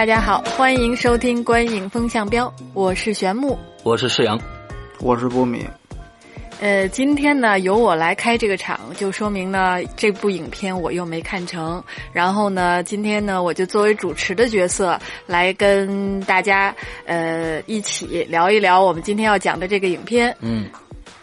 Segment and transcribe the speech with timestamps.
[0.00, 3.58] 大家好，欢迎收听《观影风向标》，我是玄木。
[3.82, 4.40] 我是世阳，
[4.98, 5.62] 我是波米。
[6.58, 11.84] 呃，今天呢由我来开这个场，就说明呢这部影片我又没看成。
[12.14, 20.34] 然后呢，今天呢我就作为主持的角色来跟大家呃一起聊一聊我们今天要讲的这个影片。
[20.40, 20.64] 嗯，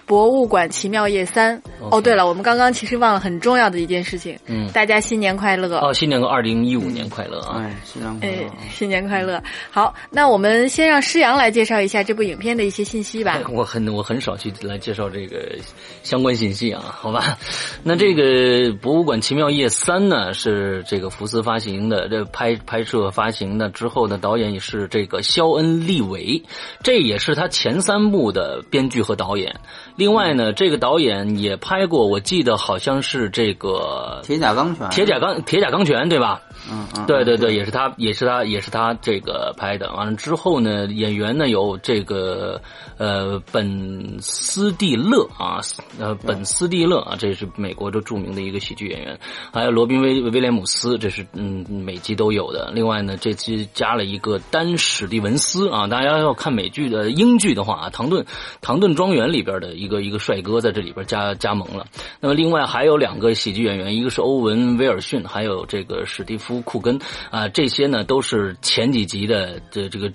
[0.08, 1.62] 博物馆奇妙夜三。
[1.92, 4.36] 哦，对了，我们刚刚其实忘了很重要的一件事情。
[4.48, 5.78] 嗯大家新年快乐！
[5.80, 7.62] 哦，新年个二零一五年快乐啊！
[7.64, 9.42] 哎，新年快哎乐！，新年快乐！
[9.70, 13.40] 好，那我们先让施阳来介绍一下这部影片的一些信息吧。
[13.54, 15.56] 我很我很少去来介绍这个
[16.04, 17.38] 相关信息啊，好吧？
[17.84, 18.24] 那这个
[18.80, 26.42] 《博物馆奇妙夜三》呢，是这个福斯发行的，这拍拍摄发行的之后的导演也是这个肖恩·利维，
[26.84, 29.56] 这也是他前三部的编剧和导演。
[29.98, 36.42] 另外呢，这个导演也拍过，我记得好像是这个铁甲钢拳，铁甲钢铁甲钢拳，对吧？
[36.70, 39.92] 嗯嗯，对对对，也是他，也是他，也是他这个拍的。
[39.94, 42.62] 完了之后呢，演员呢有这个
[42.98, 45.62] 呃本斯蒂勒啊，
[45.98, 49.18] 呃本斯蒂勒啊，这是美国的著名的一个喜剧演员，
[49.54, 52.70] 还有罗宾威威廉姆斯，这是嗯每集都有的。
[52.74, 58.26] 另外呢，这期加了一个丹史蒂文斯啊，大家要看美剧的英剧的话啊，唐顿
[58.62, 61.86] 唐顿庄园里边的一个一个帅哥在这里边加加盟了。
[62.20, 67.00] 那么另外还有两个喜剧演员，一个是欧文·威尔逊，还有这个史蒂夫·库根
[67.32, 70.12] 啊，这些呢都是前几集的这这个。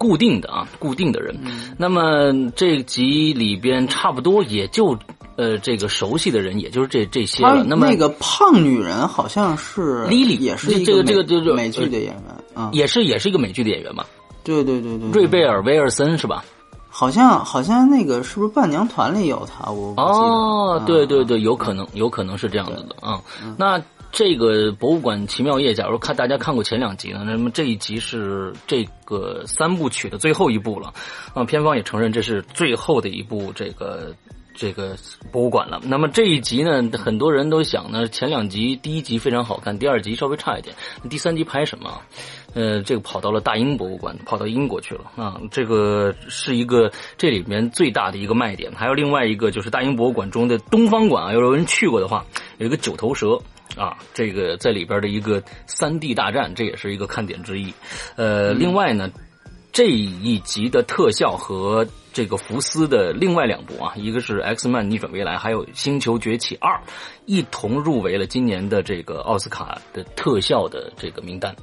[0.00, 1.36] 固定的啊，固定的人。
[1.76, 4.96] 那么这集里边差不多也就
[5.36, 7.64] 呃这个熟悉的人，也就是这这些了。
[7.64, 12.22] 那么那个胖女人好像是 Lily，也是一这个这个这个美剧的演员
[12.54, 12.70] 啊。
[12.72, 14.04] 也是也是一个美剧的演员嘛，
[14.44, 16.44] 对对对对，瑞贝尔·威尔森是吧？
[16.98, 19.70] 好像好像那个是不是伴娘团里有他？
[19.70, 23.22] 我哦啊，对对对，有可能，有可能是这样子的啊。
[23.56, 30.92] 那这个博物馆奇妙夜，假如看大家看过前两集呢，那么这一集是这个三部曲的最后一部了，
[31.34, 34.12] 啊，片方也承认这是最后的一部这个。
[34.60, 34.96] 这个
[35.30, 35.80] 博物馆了。
[35.84, 40.74] 那么这一集呢，很多人都想呢，前两集第一集非常好看，第二集稍微差一点，
[41.08, 41.88] 第三集拍什么？
[42.54, 45.40] 呃，这个跑到了大英博物馆，跑到英国去了啊。
[45.50, 48.72] 这个是一个这里面最大的一个卖点。
[48.72, 52.24] 还有另外一个就是大英博物馆中的东方馆啊，有人去过的话，
[52.58, 53.38] 有一个九头蛇
[53.76, 57.72] 啊，这个在里边的一个三 D 大战，这也是一个看点之一。
[58.16, 59.10] 呃，另外呢。
[59.70, 66.74] 这一集的特效和这个福斯的另外两部啊，一个是《X 曼逆转未来》，还有《星球崛起二》，
[67.26, 71.54] 一同入围了今年的这个奥斯卡的特效的这个名单。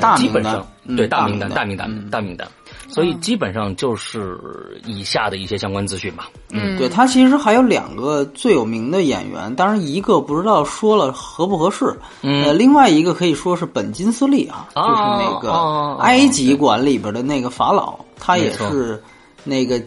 [0.00, 0.16] 大名单。
[0.16, 2.48] 基本上嗯对大名单、大名单大名单、
[2.88, 6.28] 所以基本上就是以下的一些相关资讯吧。
[6.50, 12.44] 嗯，对他其实还有两个最有名的演员，当然一个不知道说了合不合适，嗯。
[12.44, 19.00] 呃，另外一个可以说是本金斯利啊，哦就是那个埃及馆里边的那个法老，他也是
[19.48, 19.82] 那个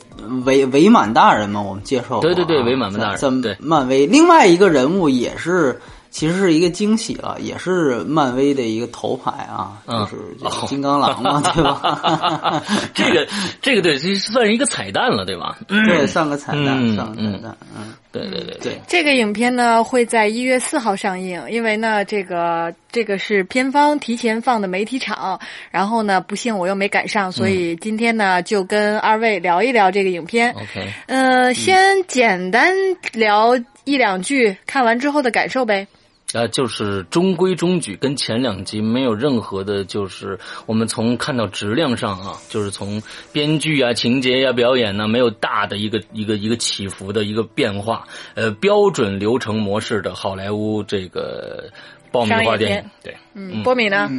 [0.46, 5.80] 伪伪满大人嘛，我们介绍对对对伪满大人对漫威另外一个人物也是。
[6.14, 10.06] 其实是一个惊喜了，也是漫威的一个头牌啊，嗯
[10.44, 12.62] 就是金刚狼嘛， 对吧？
[12.94, 13.26] 这个
[13.62, 15.58] 这个对，这算是一个彩蛋了，对吧？
[15.70, 25.40] 对，算个彩蛋，嗯上个彩蛋，嗯，对对对对，这个影片呢会在一月四号上映，因为呢这个这个是片方提前放的媒体场，
[25.72, 30.52] 然后呢不幸我又没赶上，所以今天呢就跟二位聊一聊这个影片。
[30.52, 30.86] ，OK。
[31.08, 32.74] 呃，先简单
[33.14, 35.88] 聊一两句，看完之后的感受呗。
[36.34, 43.02] 啊，就是中规中矩，跟前两集没有任何的，就是我们从看到质量上啊，就是从
[43.32, 48.06] 编剧啊、情节呀、表演呢、没有大的一个一个一个起伏的一个变化，
[48.36, 51.70] 呃，标准流程模式的好莱坞这个
[52.12, 54.10] 爆米花电影，对，嗯，波米呢？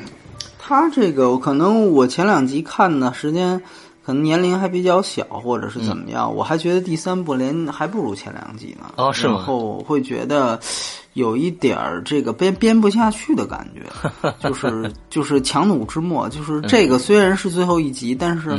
[0.59, 3.61] 他这个可能我前两集看的时间，
[4.05, 8.93] 可能年龄还比较小，或者是怎么样，我还觉得第三部连还不如前两集呢。
[8.97, 10.61] 哦是吗然后会觉得
[11.15, 18.59] 有一点儿这个编编不下去的感觉， 就是就是强弩之末，就是这个虽然是最后一集，但是。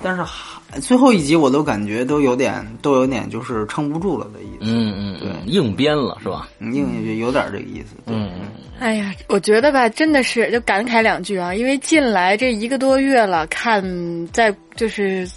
[0.00, 6.48] 但是还最后一集我都感觉都有点都有点就是撑不住了的意思，嗯嗯，对，硬编了是吧？
[6.60, 7.96] 硬有点这个意思。
[8.06, 8.46] 嗯嗯。
[8.78, 13.82] 哎呀，我觉得吧，真的是就感慨两句啊，因为进来这一个多月了，看
[14.28, 15.28] 在就是。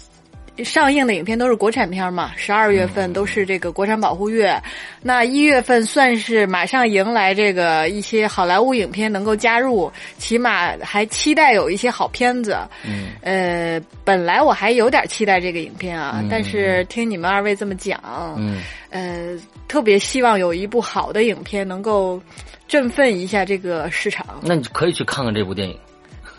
[0.58, 4.54] 上映的影片都是国产片嘛，十二月份都是这个国产保护月，
[5.00, 12.58] 那一月份算是马上迎来这个一些好莱坞影片能够加入，起码还期待有一些好片子。
[12.84, 17.98] 嗯，呃，本来我还有点期待这个影片啊，但是听你们二位这么讲，
[18.36, 18.60] 嗯，
[18.90, 19.34] 呃，
[19.68, 22.20] 特别希望有一部好的影片能够
[22.68, 24.26] 振奋一下这个市场。
[24.42, 25.78] 那你可以去看看这部电影。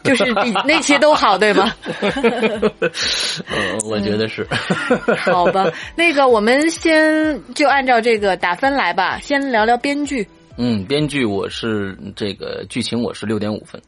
[0.06, 1.74] 就是比那些都好，对吗？
[2.02, 4.46] 嗯，我觉得是。
[5.24, 10.28] 好吧，那个我们先就按照这个打分来吧，先聊聊编剧。
[10.58, 13.82] 嗯，编剧我是这个剧情我是六点五分。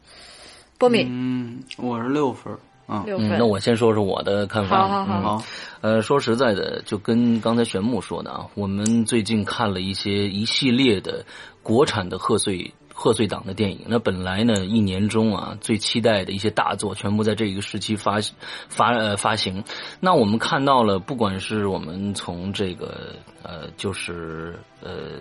[0.78, 2.52] 波米，嗯，我是六分。
[2.86, 3.36] 啊，六分。
[3.36, 4.88] 那我先说说我的看法。
[4.88, 5.44] 好好好。
[5.82, 11.24] 呃，说实在的，就跟刚才玄木说的啊，我们最近看了一些一系列的
[11.62, 12.72] 国产的贺岁。
[12.98, 18.16] 贺岁档的电影，那本来呢，一年中啊最期待的一些大作，全部在这一个时期发
[18.68, 19.62] 发呃发行。
[20.00, 25.20] 那我们看到了，不管是我们从这个呃，就是呃。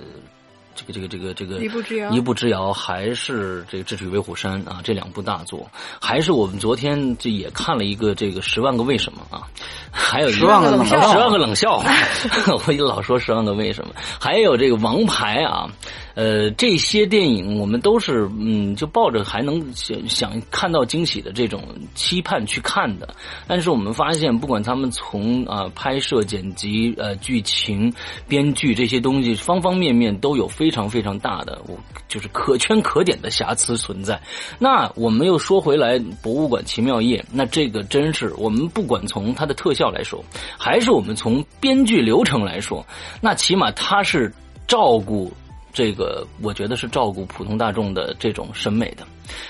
[0.78, 5.72] 这个这个这个这个一步之遥，一步之遥，还是这个智取威虎山啊，这两部大作，
[6.02, 9.48] 还是我们昨天这也看了一个这个十万个为什么啊，
[9.98, 11.92] 还有十万个冷笑，十万个冷笑话，
[12.68, 15.70] 我老说十万个为什么，还有这个王牌啊，
[16.16, 21.64] 呃，这些电影我们都是嗯，就抱着还能想想看到惊喜的这种
[21.94, 23.16] 期盼去看的，
[23.48, 27.94] 但是我们发现，不管他们从啊拍摄、剪辑、呃剧情、
[28.28, 30.50] 编剧这些东西，方方面面都有。
[30.56, 31.78] 非常非常大的，我
[32.08, 34.18] 就是可圈可点的瑕疵存在。
[34.58, 40.24] 那我们又说回来，博物馆奇妙夜，那这个真是我们不管从它的特效来说，
[40.58, 42.86] 还是我们从编剧流程来说，
[43.22, 44.34] 那起码他是
[44.68, 45.32] 照顾
[45.74, 49.06] 这个，我觉得是照顾普通大众的这种审美的，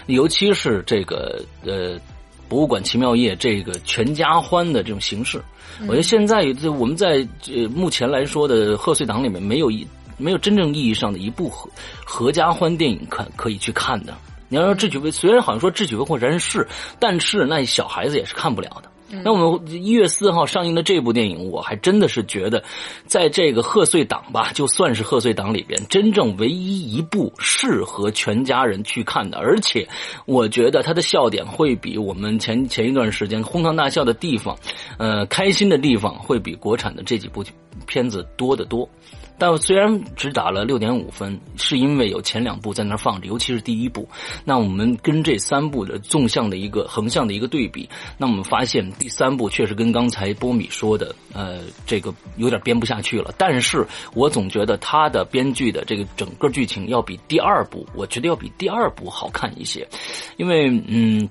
[0.08, 2.00] 尤其是这个呃
[2.48, 5.44] 博物馆奇妙夜这个全家欢的这种形式，
[5.82, 6.44] 我觉得现在
[6.80, 9.88] 我们在呃目前来说的贺岁档里面没有一。
[10.18, 11.70] 没有真正意义上的一部合
[12.06, 14.16] 合家欢电影看可以去看的。
[14.48, 16.66] 你要说《智取威》，虽然好像说《智取威虎山》是，
[16.98, 18.90] 但是那小孩子也是看不了的。
[19.08, 22.64] 那我们一月四号上映的这部电影，我还真的是觉得，
[23.06, 29.38] 在这个贺岁档吧，就算是贺岁档里边，真正唯一一部适合全家人去看的。
[29.38, 29.88] 而且，
[30.26, 34.58] 我觉得它的笑点会比我们前前一段时间哄堂大笑的地方，
[34.98, 37.44] 呃，开心的地方会比国产的这几部
[37.86, 38.90] 片子多得多。
[39.38, 44.08] 但虽然只打了六点五分，是因为有前两部在那放着，尤其是第一部。
[44.44, 53.34] 那我们跟这三部的纵向的一个横向的一个对比，那我们发现第三部确实跟刚才波米说的，呃，这个有点编不下去了。
[53.38, 59.88] 但是我总觉得他的编剧的这个整个剧情要比第二部，我觉得要比第二部好看一些，
[60.38, 61.30] 因为嗯。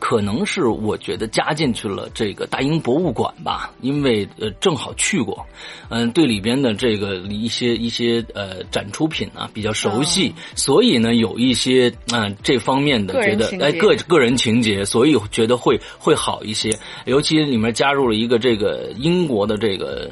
[0.00, 5.46] 可能是我觉得加进去了这个大英博物馆吧，因为呃正好去过，
[5.88, 16.76] 嗯，对里边的这个一些一些呃展出品啊比较熟悉，所以呢有一些嗯这方面的觉得哎个个人情节，所以觉得会会好一些。
[17.04, 20.10] 尤其里面加入了一个这个英国的这个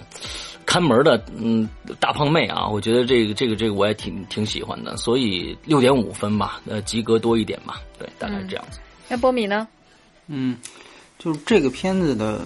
[0.65, 1.69] 看门的嗯
[1.99, 8.79] 大胖妹啊，我觉得这个这个这个我也挺挺喜欢的，所以六点五分吧，呃及格多一点吧，对，大概是这样子。
[9.09, 9.69] 那波米呢？
[10.27, 10.57] 嗯，
[11.19, 12.41] 就是这个片子的，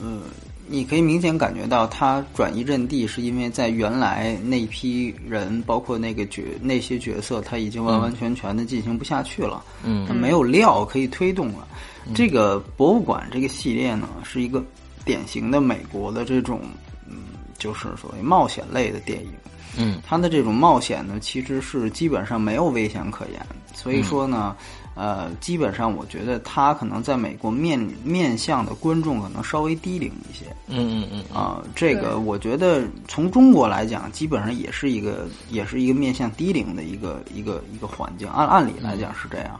[0.00, 0.20] 呃，
[0.68, 9.64] 你可以明显感觉到他转移阵地，是因为在原来那批人，包括那个角那些角色，他已经完完全全的进行不下去了。
[9.82, 11.66] 嗯，他没有料可以推动了。
[12.14, 14.62] 这个博物馆这个系列呢，是一个
[15.04, 16.60] 典型的美国的这种，
[17.08, 17.16] 嗯，
[17.58, 19.30] 就是所谓冒险类的电影。
[19.76, 23.44] 嗯，它的这种冒险呢，其实是基本上没有危险可言。
[23.74, 24.54] 所以说呢。
[24.94, 30.44] 呃，基本上我觉得他可能在美国面面向的观众可能稍微低龄一些。
[30.68, 31.36] 嗯嗯嗯。
[31.36, 38.28] 啊，这个我觉得从中国来讲，基本上也是一个也是一个面向低龄的一个一个一个环境。
[38.28, 39.58] 按按理来讲是这样，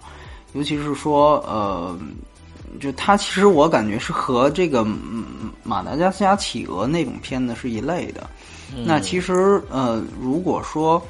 [0.53, 1.99] 尤其是说呃，
[2.79, 4.87] 就他其实我感觉是和这个
[5.65, 8.31] 马达加斯加企鹅那种片子是一类的。
[8.87, 11.03] 那其实呃，如果说。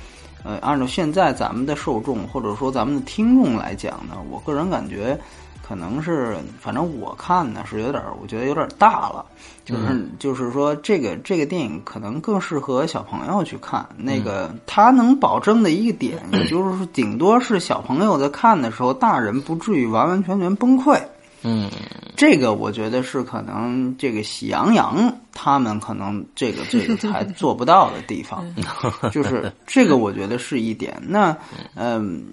[0.45, 5.19] 呃，按照现在咱们的受众或者说咱们的听众来讲呢，我个人感觉，
[5.67, 9.25] 可能是反正我看呢是有点，我觉得有点大了，
[9.65, 13.87] 就是就是说这个这个电影可能更适合小朋友去看。
[13.97, 21.01] 那个他能保证的一个点，也就是说，顶多是小朋友在看的时候，大人不至于完完全全崩溃。
[21.45, 21.71] 嗯，
[22.17, 28.45] 这个我觉得是可能这个喜羊羊他们可能这个这个还做不到的地方，
[29.13, 31.01] 就是这个我觉得是一点。
[31.07, 31.37] 那
[31.77, 32.25] 嗯。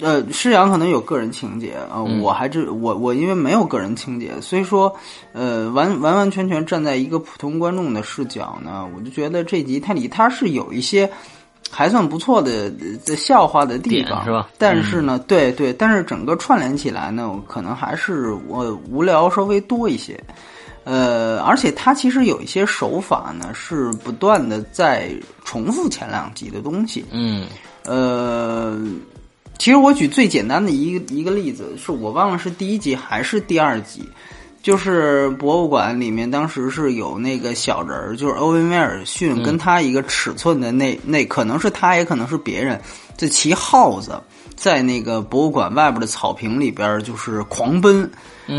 [0.00, 4.94] 呃，施洋可能有个人情节啊，我还是我我因为没有个人情节，所以说，
[5.32, 11.10] 呃，完完完全全站在一个普通观众的视角呢，我就觉得这集它里它是有一些
[11.70, 12.70] 还算不错的
[13.04, 14.48] 的笑话的地方，是吧？
[14.58, 20.18] 但是呢，对对，但是整个串联起来呢，可能还是我无聊稍微多一些。
[20.84, 25.10] 呃，而且它其实有一些手法呢，是不断的在
[25.44, 27.04] 重复前两集的东西。
[27.10, 27.46] 嗯，
[27.84, 28.80] 呃。
[29.58, 34.08] 其实我举最简单的一个一个例子，是我忘了是第一集还是第二集，
[34.62, 42.80] 就是博物馆里面当时是有那个小人儿，就是欧文威尔逊跟他一个尺寸的那那可能是他也可能是别人，
[43.16, 44.20] 就骑耗子
[44.56, 48.10] 在那个博物馆外边的草坪里边就是狂奔，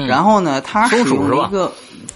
[0.08, 1.72] 然后呢，他使用了一个，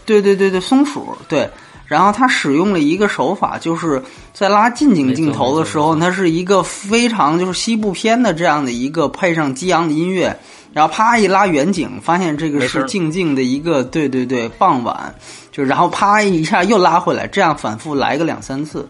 [0.06, 1.50] 对对对对，松鼠对。
[1.86, 4.02] 然后他使用了一个手法，就是
[4.34, 10.36] 在拉近景镜头的时候，它是一个非常就是西部片的这样的一个配上激昂的音乐，
[10.74, 15.14] 然后啪一拉远景，发现这个是静静的一个对对对傍晚，
[15.52, 18.88] 就然后啪一下又拉回来，这样反复来个两三次。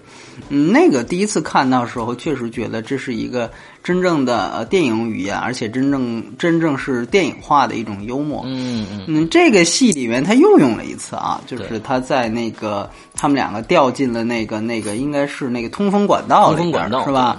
[0.50, 3.52] 嗯，那个第一次看到时候，确实觉得这是一个
[3.84, 8.42] 真正的呃电影语言，而且真正真正是电影化的一种幽默。
[8.46, 17.38] 嗯嗯嗯，这个戏里面他又用了一次啊，就是他在那个他们两个掉进了那个那个应该是那个通风管道里边是吧？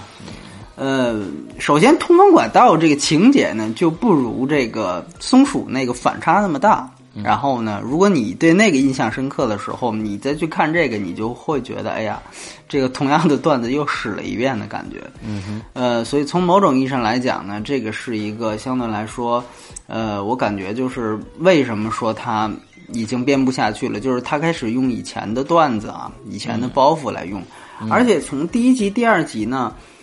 [0.76, 1.22] 呃，
[1.58, 6.90] 首先通风管道这个情节呢就不如这个松鼠那个反差那么大。
[7.22, 12.20] 然后呢，如果你对那个印象深刻的时候，你再去看这个，你就会觉得，哎呀，
[12.68, 15.00] 这个同样的段子又使了一遍的感觉。
[15.24, 15.62] 嗯哼。
[15.74, 19.44] 呃，所以从某种意义上来讲呢，这个是一个相对来说，
[19.86, 22.50] 呃，我感觉就是为什么说他
[22.88, 27.40] 已经编不下去了，就是他开始用以前的段子啊，以前的包袱来用，
[27.88, 29.72] 而且从第一集、第二集呢。
[29.76, 29.93] 嗯，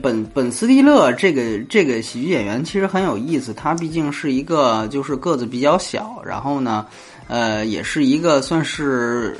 [0.00, 6.86] 本本斯蒂勒这个这个喜剧演员其实很有意思，他毕竟是一个就是个子比较小，然后呢，
[7.26, 9.36] 呃，也是一个算是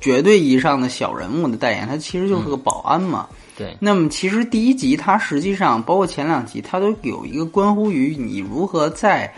[0.00, 3.28] 绝对意义上的小人物的代言，他其实就是个保安嘛。
[3.56, 3.76] 对。
[3.78, 9.30] 那么其实第一集他实际上包括前两集，他都有一个关乎于你如何在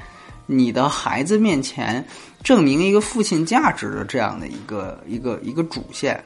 [0.47, 2.05] 你的孩子面前
[2.45, 6.23] 证明一个父亲价值的这样的一个一个一个主线。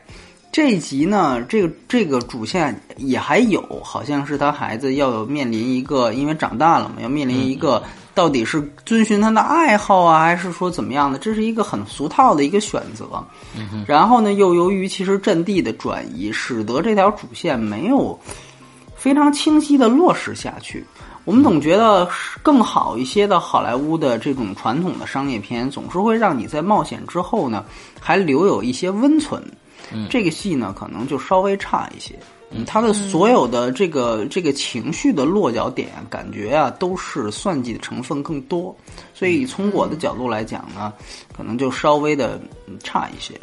[0.57, 7.83] 这一集呢，这个这个主线也还有，好像是他孩子要面临一个，因为长大了嘛，要面临一个
[8.15, 11.19] 到底是遵循他的爱好啊，还是说怎么样的？
[11.19, 13.23] 这是一个很俗套的一个选择。
[13.87, 18.19] 然后呢，又由于其实阵地的转移，使得这条主线没有
[18.95, 20.83] 非常清晰的落实下去。
[21.27, 22.09] 我们总觉得
[22.43, 27.63] 更好一些的好莱坞的这种传统的商业片，总是会让你在冒险之后呢，
[28.01, 29.47] 还留有一些温存。
[30.11, 32.15] 这个戏呢，可能就稍微差一些。
[32.51, 38.73] 嗯，他的所有的这个这个情绪的落脚点，感觉啊，都是算计的成分更多。
[39.13, 40.93] 所以从我的角度来讲呢，
[41.37, 42.41] 可能就稍微的
[42.85, 43.35] 差一些。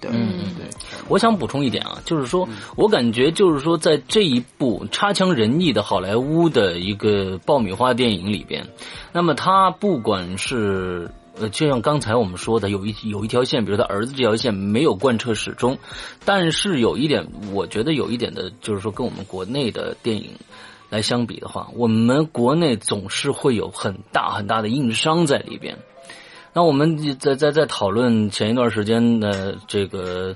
[0.00, 0.66] 对，嗯，对。
[1.06, 8.66] 我想补充一点啊，就是说我感觉就是说，在这一部差强人意的好莱坞的一个爆米花电影里边，
[9.12, 11.08] 那么他不管是。
[11.40, 15.78] 呃，就像刚才我们说的，有一有一条线，比如他儿子这条线没有贯彻始终，
[16.24, 20.30] 但是有一点，我觉得有一点的，就是说跟我们国内的电影
[20.90, 25.78] 来相比的话，我们国内总是会有很大很大的硬伤在里边。
[26.54, 30.34] 那我们在在在讨论前一段时间的这个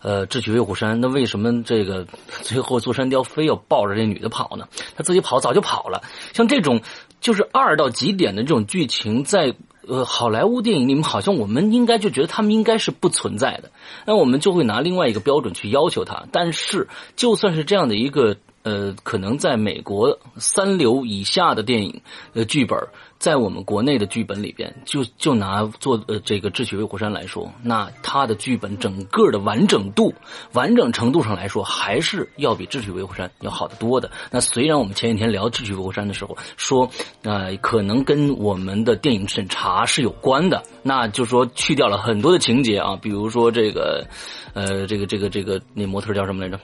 [0.00, 2.04] 呃《智取威虎山》，那为什么这个
[2.40, 4.66] 最后座山雕非要抱着这女的跑呢？
[4.96, 6.02] 他自己跑早就跑了。
[6.32, 6.80] 像这种
[7.20, 9.54] 就是二到极点的这种剧情，在
[9.86, 13.70] 呃，好莱坞电影里面好像我们应该就觉得他们应该是不存在的，
[14.06, 16.24] 那我们就会拿另外一个标准去要求他。
[16.30, 22.00] 但是，就算是这样的一个呃，可能在美国三流以下的电影
[22.32, 22.78] 的剧本。
[23.22, 30.12] 在我们国内的剧本里边，就就拿做呃这个《智取威虎山》来说，那它的剧本整个的完整度、
[30.54, 34.10] 完整程度上来说，还是要比《智取威虎山》要好得多的。
[34.32, 36.90] 那虽然我们前几天聊《智取威虎山》的时候说，
[37.22, 44.04] 呃，可能跟我们的电影审查是有关的，那就说去掉了很多的情节啊，比如说这个，
[44.52, 46.58] 呃，这个这个这个那模特叫什么来着？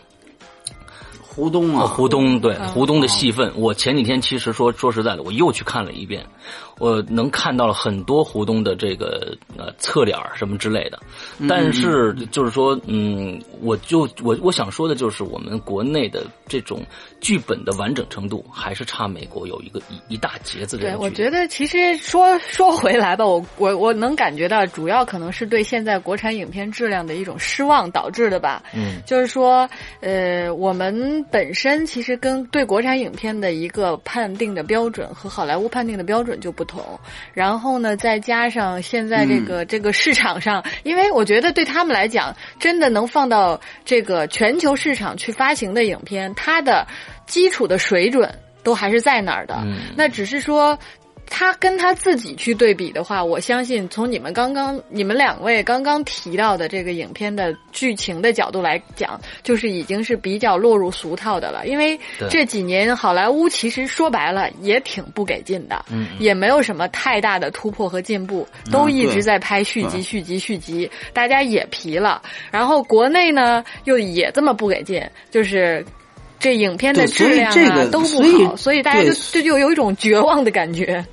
[1.38, 6.26] 胡东啊，胡东对胡东的戏份，我前几天其实说说实在的，我又去看了一遍，
[6.80, 10.98] 我能看到了很多胡东的这个呃侧脸什么之类的，
[11.48, 16.82] 但是就是说，嗯，我就我我想说的就是，我们国内的这种
[17.20, 20.82] 剧本的完整程度，还是差美国有一个一一大截子的。
[20.82, 28.60] 对，我觉得其实说说回来吧，我我我能感觉到，主要可能是对现在国产影片质量的一种失望导致的吧。
[28.74, 29.68] 嗯，就是说，
[30.00, 36.82] 呃，我们本身其实跟对国产影片的一个判定的标准和好莱坞判定的标准就不同。
[37.32, 46.86] 然后呢，再加上现在这个、这个市场上，因为我觉得对他们来讲，真的能放到这个全球市场去发行的影片，它的
[47.26, 48.32] 基础的水准
[48.62, 49.62] 都还是在那儿的。
[49.96, 50.78] 那只是说。
[51.30, 61.66] 他跟他自己去对比的话，我相信从你们刚刚、你们两位刚刚提到的这个影片的剧情的角度来讲，就是已经是比较落入俗套的了。
[61.66, 72.20] 因为这几年好莱坞其实说白了也挺不给劲的，嗯，也没有什么太大的突破和进步，都一直在拍续集、续集、续集，大家也疲了。
[72.50, 75.84] 然后国内呢又也这么不给劲，就是
[76.40, 81.04] 这影片的质量啊都不好，所以大家就就就有一种绝望的感觉。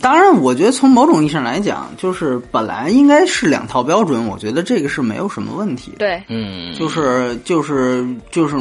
[0.00, 5.92] 当然，我觉得从某种意义上来讲，就是本来应该是两套标准，我觉得这个是没有什么问题。
[5.98, 8.56] 对，嗯，就是就是就是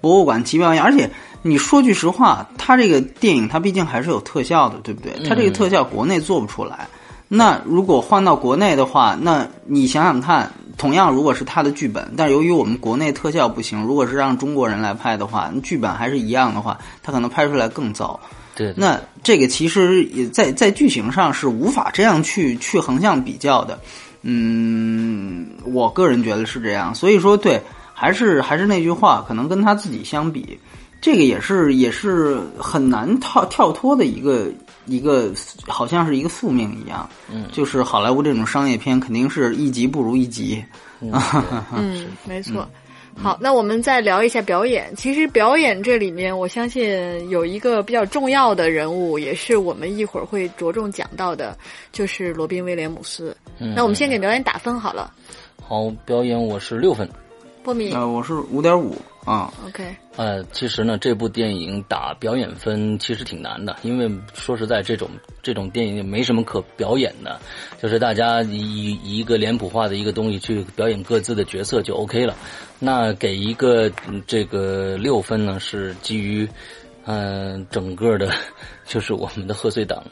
[0.00, 1.08] 博物馆奇妙而且
[1.42, 5.12] 你说句实话，它这个电影它毕竟还是有特效的，对不对？
[5.28, 6.88] 它这个特效国内做不出来。
[7.28, 18.18] 那如果换到国内的话，那你想想看，同样如果是它的剧本，但是由于我们国内特效不行，如果是让中国人来拍的话，剧本还是一样的话，它可能拍出来更糟。
[18.58, 23.78] 对，那这个其实也在在剧情上是无法这样去去横向比较的，
[24.22, 26.92] 嗯，我个人觉得是这样。
[26.92, 27.62] 所以说，对，
[27.94, 30.58] 还是还是那句话，可能跟他自己相比，
[31.00, 34.48] 这个也是也是很难跳跳脱的一个
[34.86, 35.32] 一个，
[35.68, 37.08] 好像是一个宿命一样。
[37.32, 40.64] 嗯，就是好莱坞这种商业片，肯定是一集不如一集。
[41.00, 42.68] 嗯， 没错。
[43.20, 44.94] 好，那我们再聊一下表演。
[44.94, 51.56] 其实表演这里面，我相信有一个比较重要的人物，也是我们一会儿会着重讲到的，
[51.90, 53.36] 就是罗宾威廉姆斯。
[53.58, 55.12] 嗯那我们先给表演打分好了。
[55.60, 57.08] 好，表演我是六分。
[57.64, 58.94] 波米，呃，我是五点五
[59.28, 59.52] 啊。
[59.66, 59.94] OK。
[60.16, 65.08] 呃，其实呢，这部电影打表演分其实挺难的，因为说实在，这种
[65.42, 67.40] 这种电影也没什么可表演的，
[67.80, 72.34] 就是大家以以一个脸谱化的一个东西去表演各自的角色就 OK 了。
[72.80, 73.90] 那给一个
[74.26, 76.48] 这个六分呢，是基于
[77.04, 78.32] 嗯、呃、整个的，
[78.86, 80.02] 就是我们的贺岁档。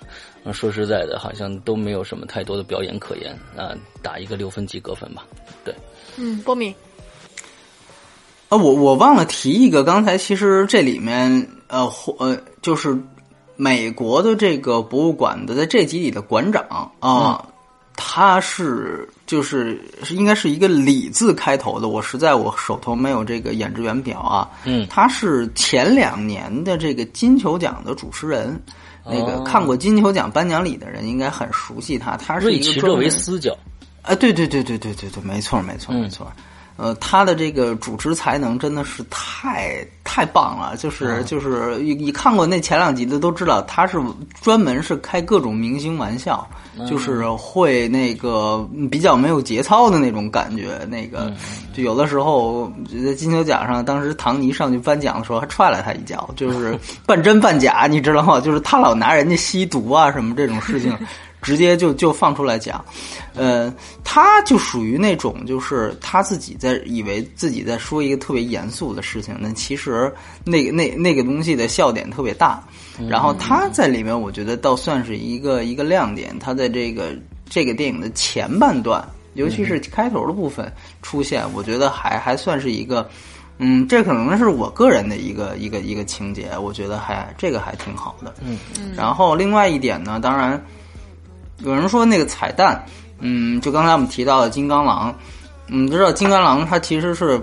[0.53, 5.27] 说实在的，好像都没有什么太多的表演可言啊，打一个六分及格分吧。
[5.65, 5.75] 对，
[6.17, 6.73] 嗯，波米。
[8.49, 12.97] 啊，我我忘了提一个，刚才其实这里面呃呃，就是
[13.57, 17.45] 美国的这个博物馆的在这集里的馆长啊，嗯、
[17.97, 28.63] 他是就是是应该是一个李字开头的，我实在我手头没有这个演职员表啊，嗯，他是前两年的这个金球奖的主持人，
[29.05, 33.59] 那个看过金球奖颁奖礼的人应该很熟悉他，他是一个热维斯角，
[34.03, 36.31] 啊，对对对对对对对，没错没错没错。
[36.37, 36.43] 嗯
[36.77, 43.99] 呃，他的这个主持才能真的是太太棒了，就是就是你你看过那前两集的都知道，他是
[44.43, 46.47] 专门是开各种明星玩笑，
[46.89, 50.79] 就是会那个比较没有节操的那种感觉。
[50.89, 51.33] 那个
[51.75, 52.71] 就有的时候
[53.05, 58.41] 在金球奖上，当时唐尼上去颁奖的时候还踹了他一脚，就是 半真半假，你知道吗？
[58.41, 60.97] 就是他老拿人家吸毒啊什么这种事情。
[61.47, 62.85] 直接就就放出来讲，
[63.35, 70.13] 呃，他就属于那种，就是他自己在以为自己在说一个特别严肃的事情，那其实
[70.45, 72.61] 那个那那个东西的笑点特别大。
[73.09, 76.37] 然后他在里面，我觉得倒算是一个一个亮点。
[76.41, 77.15] 他在这个
[77.49, 83.09] 这个电影的前半段，尤其是开头的部分出现，我觉得还还算是一个，
[83.59, 88.35] 嗯，这可能是我个人的一个一个一个情节，我觉得还这个还挺好的。
[88.45, 88.93] 嗯嗯。
[88.97, 90.61] 然后另外一点呢，当然。
[91.59, 92.85] 有人说那个彩蛋，
[93.19, 95.17] 嗯，就刚才我们提到的金刚狼，
[95.69, 97.41] 嗯，知道金刚狼它其实是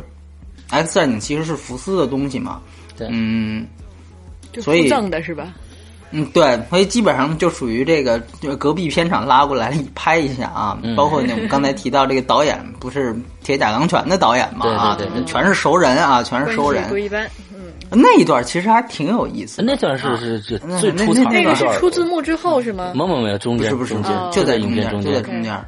[0.70, 2.62] X 战警，其实是福斯的东西嘛，
[2.98, 3.68] 对，嗯，
[4.60, 5.54] 所以赠的是吧？
[6.14, 8.20] 嗯，对，所以基本上就属于这个
[8.58, 17.28] 隔壁片场拉过来拍一下啊，嗯、包括那我们刚才提到这个导演不是铁甲钢拳的导演嘛啊，对对对，全是熟人啊，全是熟人，不一般。
[17.90, 22.92] 那一段其实还挺有意思，那段是是是最出彩的那个是出字幕之后是吗？
[22.96, 25.60] 没没没有，中间不是不是中间就在中间，就在中间。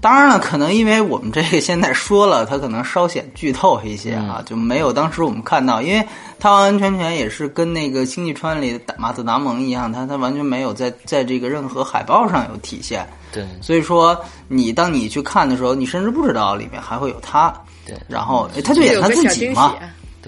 [0.00, 6.06] 当然了，可能因为我们这个现在说了，它可能稍显剧透一些啊，就没有当时我们看到，因为
[6.38, 13.06] 它完完全全也是跟那个《星际穿越》里的马特·达蒙一样，它它完全没有在在这个任何海报上有体现。
[13.32, 17.52] 对，所以说你当你去看的时候，你甚至不知道里面还会有他。
[17.86, 19.74] 对，然后哎他就演他自己嘛，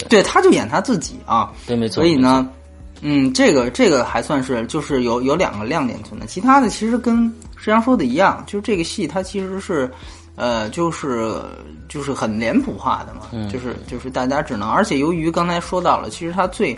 [0.09, 1.51] 对，他就演他自己啊。
[1.67, 1.95] 对，没错。
[2.03, 2.47] 所以呢，
[3.01, 9.88] 嗯，这个这个还算是就是有有两个亮点存在，其他的其实跟石阳说的一样，就是这个戏它其实是
[10.35, 11.33] 呃就是
[11.88, 16.77] 就是很脸谱化的嘛，就是就是大家只能，而且由于刚才说到了，其实它最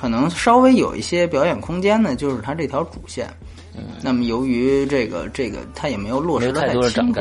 [0.00, 3.32] 可能稍微有一些表演空间的，就是它这条主线。
[3.76, 7.20] 嗯，那么由于这个这个它也没有落实的太清楚。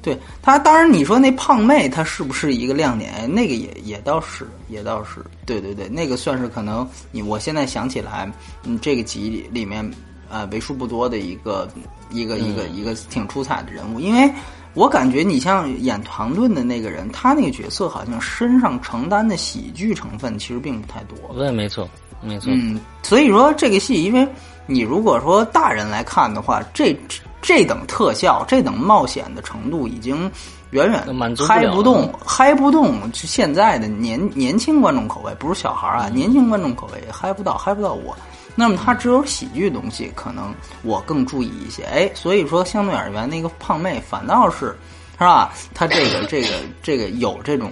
[0.00, 3.28] 对他，当然你说那胖妹她是不是一个亮点？
[3.30, 8.32] 那个也也倒是，也倒是，对对对，那个算是可能你我现在想起来，
[8.62, 9.84] 嗯，这个集里里面
[10.28, 11.68] 呃为数不多的一个
[12.10, 14.30] 一个一个一个挺出彩的人物，因为
[14.74, 21.16] 我感觉你像演唐顿的那个人，他那个角色好像身上承担的喜剧成分其实并不太多。
[21.34, 21.88] 对，没错，
[22.22, 22.52] 没错。
[22.52, 24.28] 嗯，所以说这个戏，因为
[24.66, 26.98] 你如果说大人来看的话，这。
[27.40, 30.28] 这等特效，这等冒险的程度，已经
[30.70, 31.00] 远远
[31.36, 32.98] 嗨不动，嗨不动。
[33.14, 38.14] 现在的年年轻观众口味，不是小孩啊，年轻观众口味嗨不到，嗨不到我。
[38.58, 41.84] 那么他只有喜剧东西，可能我更注意一些。
[41.84, 44.74] 哎，所以说相对而言，那个胖妹反倒是，
[45.12, 45.54] 是吧？
[45.72, 46.48] 他这个 这个
[46.82, 47.70] 这个有这种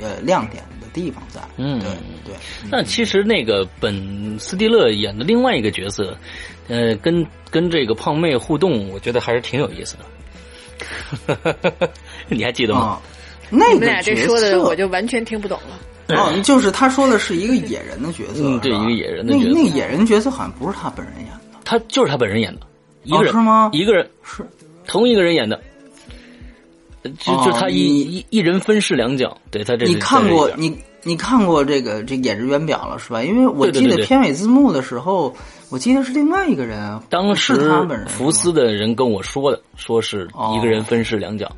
[0.00, 1.40] 呃亮点的地方在。
[1.56, 1.90] 嗯，对
[2.24, 2.34] 对。
[2.70, 6.16] 那其实那个本斯蒂勒演的另外一个角色。
[6.68, 9.96] 呃，跟跟这个胖妹互动，我觉得还是挺有意思
[11.26, 11.90] 的。
[12.30, 13.00] 你还记得吗？
[13.50, 15.76] 那个你们俩这说的，我就完全听不懂了。
[16.16, 19.48] 哦，就是他说的是一个野人的角色，嗯，对，一个野人的角色。
[19.48, 22.60] 那那个野人角色好像不是他本人演的，他就是他本人演的，
[23.04, 23.70] 一个人是吗？
[23.72, 24.46] 一个人是
[24.86, 25.60] 同一个人演的，
[27.18, 29.36] 就就他一一一人分饰两角。
[29.50, 33.22] 对他这你看过你你看过这个这演职员表了是吧？
[33.22, 35.34] 因为我记得片尾字幕的时候。
[35.72, 37.54] 我记得是另外一个人，当时
[38.06, 41.50] 福斯的人跟我说的，说是一个人分饰两角，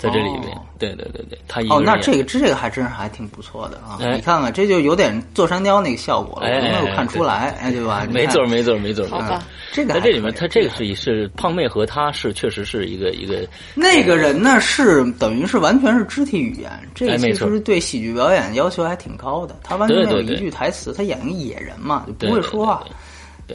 [0.00, 0.58] 在这里面。
[0.78, 3.98] 对对对对，他哦，那这个这个还真是还挺不错的啊！
[4.00, 8.06] 你看看，这就有点坐山雕那个效果了，我没有看出来，哎，对吧？
[8.10, 9.42] 没错没错没错，好吧。
[9.74, 13.46] 这个在这里面，他这个是是胖妹和他是确实是一个一个。
[13.74, 19.54] 那个人呢是等于是完全是肢体语言，这个其实对喜剧表演要求还挺高的。
[19.62, 22.82] 他完全没有一句台词，他演个野人嘛，就不会说话。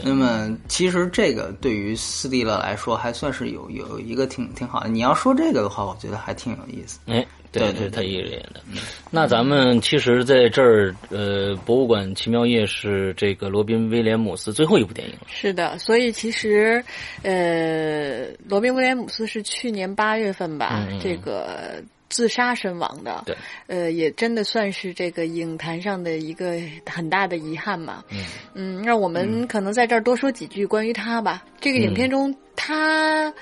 [0.04, 4.88] 那么，其实这个对于斯蒂勒来说，还算是有有一个挺挺好的。
[4.88, 6.98] 你要说这个的话，我觉得还挺有意思。
[7.06, 8.60] 哎，对对，他一个人演的。
[9.10, 15.26] 那咱们其实在这儿，呃，博物馆奇妙夜是这个罗宾威廉姆斯最后一部电影了。
[15.28, 16.84] 是的，所以其实，
[17.22, 21.82] 呃，罗宾威廉姆斯是去年八月份吧，这个。
[22.08, 26.54] 自杀身亡的，对，呃，也真的算是这个影坛上的一个
[26.88, 28.04] 很大的遗憾嘛。
[28.10, 31.42] 嗯，嗯，那我们可能在这儿多说几句关于他吧。
[31.60, 33.32] 这个影片中他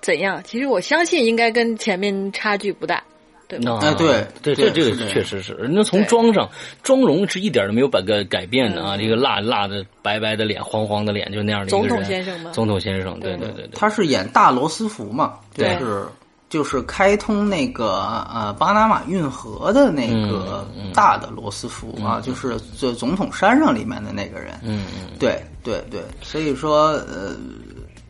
[0.00, 0.40] 怎样？
[0.44, 3.02] 其实我相信应该跟前面差距不大，
[3.48, 3.80] 对吗？
[3.82, 5.52] 哎，对，对，这这个确实是。
[5.54, 6.48] 人家从妆上
[6.82, 12.52] 妆容是一点都没有把个改变的啊，这个辣辣的白白的脸，黄黄的脸，就那样的总统先生吗？
[12.52, 15.40] 总统先生，对对对对，他是演大罗斯福嘛？
[15.54, 15.76] 对。
[15.78, 16.06] 是。
[16.52, 24.60] 就是开通那个呃巴拿马运河的那个大的罗斯福啊，就是这总统山上里面的那个人。
[24.62, 27.34] 嗯嗯，对对对，所以说呃，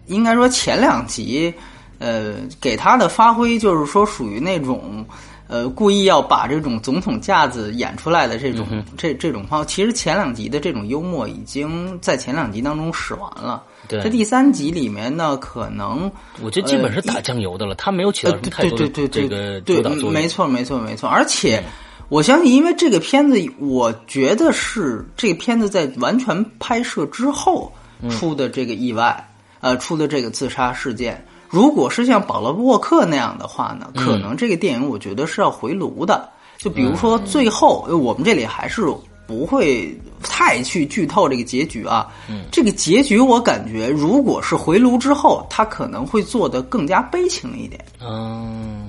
[0.06, 1.54] 应该说前两集
[2.00, 5.06] 呃给他的发挥就是说属于那种
[5.52, 13.62] 呃故意要把这种总统架子演出来的这种这这种方，其实前两集的这种幽默已经在前两集当中使完了。
[13.86, 16.10] 在第三集里面呢，可能
[16.40, 20.12] 我觉得基本是打酱油的了，他没有起到太多的这个主导作用。
[20.12, 21.06] 没错，没错，没错。
[21.06, 21.62] 而且
[22.08, 27.70] 我相信，因为这个片子，我觉得是这个片子在完全拍摄之后
[28.08, 29.28] 出的这个意外，
[29.60, 31.22] 呃，出的这个自杀事件。
[31.52, 36.28] 如果是像保罗沃克那样的话呢，可能这个电影我觉得是要回炉的。
[36.58, 38.82] 就比如说最后，我们这里还是。
[39.24, 42.08] 不会太去剧透这个结局啊，
[42.50, 47.82] 这个结局我感觉，如果是回炉之后，他可能会做的更加悲情一点。
[48.04, 48.88] 嗯，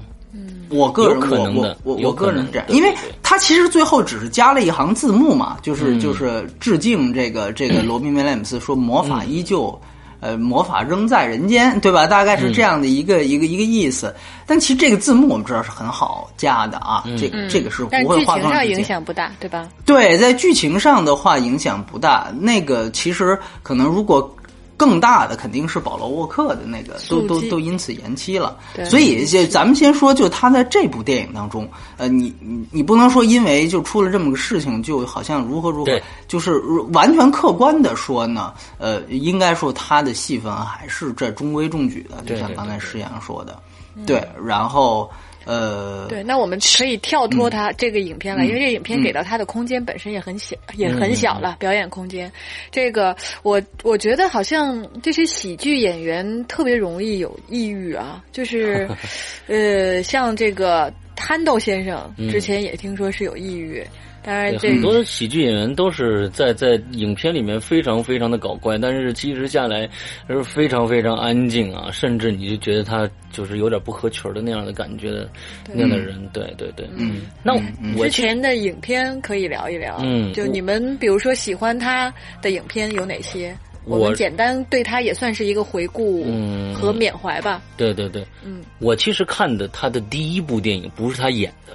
[0.70, 9.80] 我个人我我我我个人这样，因为他其实最后只是加了一行字幕嘛，就是就是致敬这个这个罗宾威廉姆斯说魔法依旧。
[10.24, 12.08] 呃，魔法仍在人间，对吧？
[12.08, 14.16] 大概是这样的一个一个一个意思。
[14.48, 18.54] 但其实这个字幕我们知道是很好加的啊，这个这个是不会化妆。
[18.54, 19.68] 上影响不大，对吧？
[19.86, 22.34] 对，在剧情上的话影响不大。
[22.40, 24.34] 那个其实可能如果
[24.76, 28.58] 更大的肯定是保罗沃克的那个，都都都因此延期了。
[28.74, 28.86] 对。
[28.86, 36.58] 所以就咱们先说，就他在这部电影当中，呃，你你你不能说因为就出了这么个事情，就好像如何如何，就是
[36.92, 43.58] 完全客观的说呢，呃，应该说他的戏份还是这中规中矩的，就像刚才对施阳说的，
[44.06, 45.10] 对，然后
[45.46, 52.32] 呃，对，那我们可以跳脱他这个影片了，因为这个影片给到他的空间本身也很小，也很小了，表演空间。
[52.72, 58.90] 这个我我觉得好像这些喜剧演员特别容易有抑郁啊，就是
[59.48, 63.86] 呃，像这个憨豆先生之前也听说是有抑郁，
[64.24, 69.88] 当然这很多喜剧演员都是在在影片里面非常非常的搞怪，但是其实下来
[70.28, 75.30] 是非常非常安静啊，甚至你就觉得他就是有点不合群的那样的感觉的
[75.74, 76.88] 那样的人，对对对。
[76.96, 83.56] 嗯，那嗯我之前的影片可以聊一聊，嗯就你们比如说喜欢他的影片有哪些？
[83.86, 87.62] 我我们简单对他也算是一个回顾嗯和缅怀吧。
[87.76, 91.74] 对对对，嗯，我其实看的他的第一部电影不是他演的，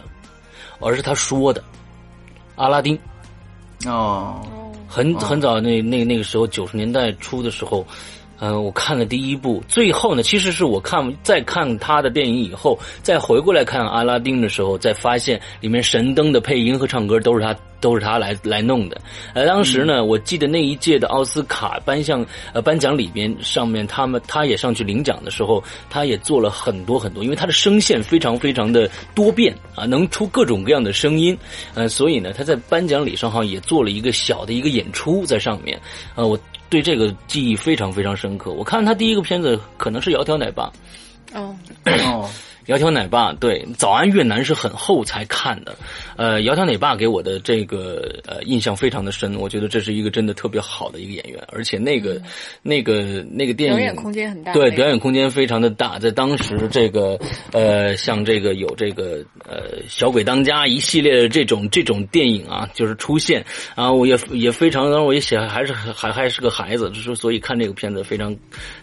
[0.81, 1.61] 而是他说的
[2.59, 2.99] 《阿拉丁》。
[3.89, 4.43] 哦，
[4.89, 7.87] 很很早那那那个时候九十年代初的时候，
[8.41, 19.01] 嗯、我看了第一部，最后呢，其实是我看再看他的电影以后，再回过来看阿拉丁的时候，再发现里面神灯的配音和唱歌都是他都是他来来弄的。
[19.35, 31.37] 呃，当时呢，我记得那一届的奥斯卡颁项呃颁奖里边上面，他们他也上去领奖的时候，他也做了很多很多，因为他的声线非常非常的多变啊，能出各种各样的声音，
[31.75, 35.81] 呃，所以呢，他在颁奖礼上好像也做了一个小的一个演出在上面，
[36.15, 36.39] 呃，我
[36.71, 38.53] 对这个记忆非常非常深刻。
[38.53, 40.71] 我看他第一个片子可能是《窈窕奶爸》，
[41.39, 42.29] 哦， 哦，
[42.69, 45.75] 《窈窕奶爸》对，《早安越南》是很后才看的，
[46.17, 52.21] 呃，《窈窕奶爸》给我的这个呃印象非常的深，我觉得这是一个真的特别好的一个演员，而且那个、
[52.63, 54.53] 那个那个电影表演空间很大。
[54.53, 57.19] 对，表演空间非常的大，在当时这个
[57.53, 63.43] 呃，像这个有这个呃《小鬼当家》一系列的这种这种电影啊，就是出现
[63.77, 68.37] 啊，我也也非常，当时我也写还是还还是个孩子，就是所以看这个片子非常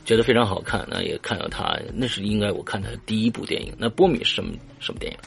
[0.06, 3.74] 觉得非常好看，那也看到他，那是应该我看他的第一部电影。
[3.78, 5.18] 那波米是什么什么电影？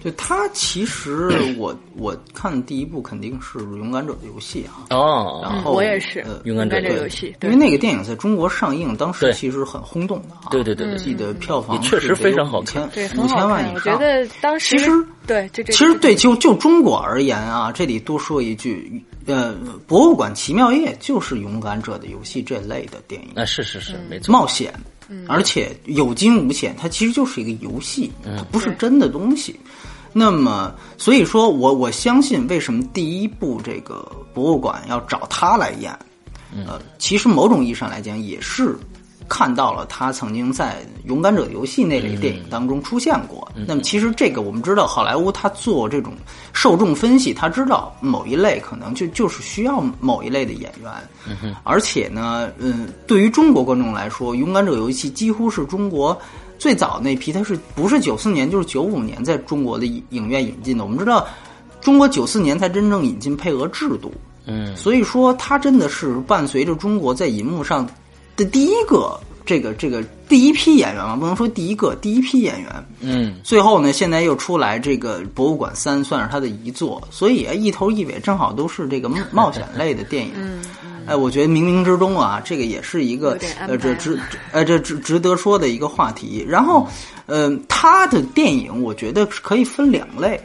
[0.00, 10.50] 对他其实 我我看第一部肯定是《勇敢者的游戏》啊，哦，然后我也是呃勇敢者的游戏，因为那个电影在中国上映，当时其实很轰动的啊。
[10.50, 13.36] 对对对对我记得票房也确实非常好看对，5000很好看。
[13.36, 13.74] 五千万以上。
[13.74, 14.90] 我觉得当时其实
[15.26, 19.52] 对，就这其实对，就就中国而言啊，这里多说一句，呃，
[19.86, 24.32] 博物馆奇妙夜就是《勇敢者的游戏》这类的电影，那是是是，没错。
[24.32, 24.72] 冒险，
[25.28, 29.58] 而且有惊无险，它其实就是一个游戏，它不是真的东西。
[30.12, 35.90] 那么，所以说我我相信，为什么第一部这个博物馆要找他来演？
[36.66, 38.76] 呃，其实某种意义上来讲，也是
[39.28, 43.50] 看到了他曾经在《勇敢者游戏》那类电影当中出现过。
[43.66, 46.12] 那么，其实这个我们知道，好莱坞他做这种
[46.52, 50.90] 受众分析，他知道某一类可能就就是需要某一类的演员。
[51.62, 56.16] 而且呢，嗯，对于中国观众来说，《勇敢者游戏》几乎是中国。
[56.58, 60.84] 最早那批，它是不是九四年就是九五年在中国的影影院引进的？
[60.84, 61.26] 我们知道，
[61.80, 64.12] 中国九四年才真正引进配额制度，
[64.46, 67.84] 嗯，所以说它真的是伴随着中国在银幕上
[68.36, 72.86] 的第一个这个这个第一批演员嘛，不能说第一个，第一批演员。
[73.00, 80.32] 嗯，最后呢，现在又出来这个《博物馆三》，算是他的遗作，所以啊一头一尾正好都是这个冒险类的电影。
[80.36, 80.62] 嗯，
[81.06, 84.18] 哎，我觉得冥冥之中啊，这个也是一个呃，这值
[84.52, 86.44] 呃这值值得说的一个话题。
[86.48, 86.86] 然后，
[87.26, 90.40] 呃，他的电影我觉得可以分两类，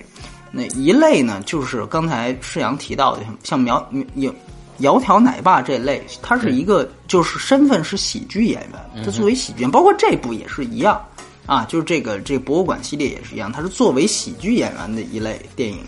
[0.52, 4.34] 那一类呢，就是刚才施阳提到的，像苗有。
[4.80, 11.04] 窈窕奶爸这类，他是一个就是身份是喜剧演员，他作为喜剧演员，包括这部也是一样
[11.46, 15.80] 啊，就是这个这个博物馆系列也是一样，他是作为喜剧演员的一类电影。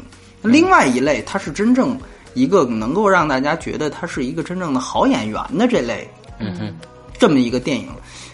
[0.42, 1.98] 另外一类，他是真正
[2.34, 6.74] 一个能够让大家觉得他是一个真正的好演员的这类，嗯哼，
[7.18, 7.88] 这么一个电影。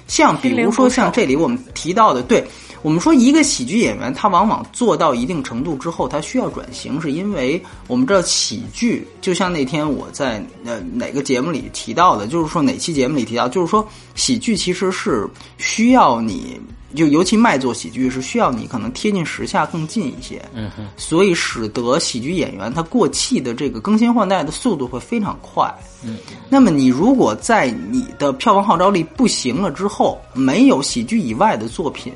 [0.08, 2.46] 像比如说像这里我们提到的，对
[2.86, 16.62] 我们说一个喜剧演员，他往往做到一定程度之后，他需要转型，是因为我们知道喜剧，就像那天我在呃哪个节目里提到的，就是说哪期节目里提到，就是说喜剧其实是需要你。
[16.96, 25.70] 就尤其卖座喜剧是需要你可能贴近时下更近一些，嗯哼，所以使得喜剧演员他过气的这个更新换代的速度会非常快。
[26.06, 26.18] 嗯，
[26.48, 32.14] 那么你如果在你的票房号召力不行了之后，没有喜剧以外的作品，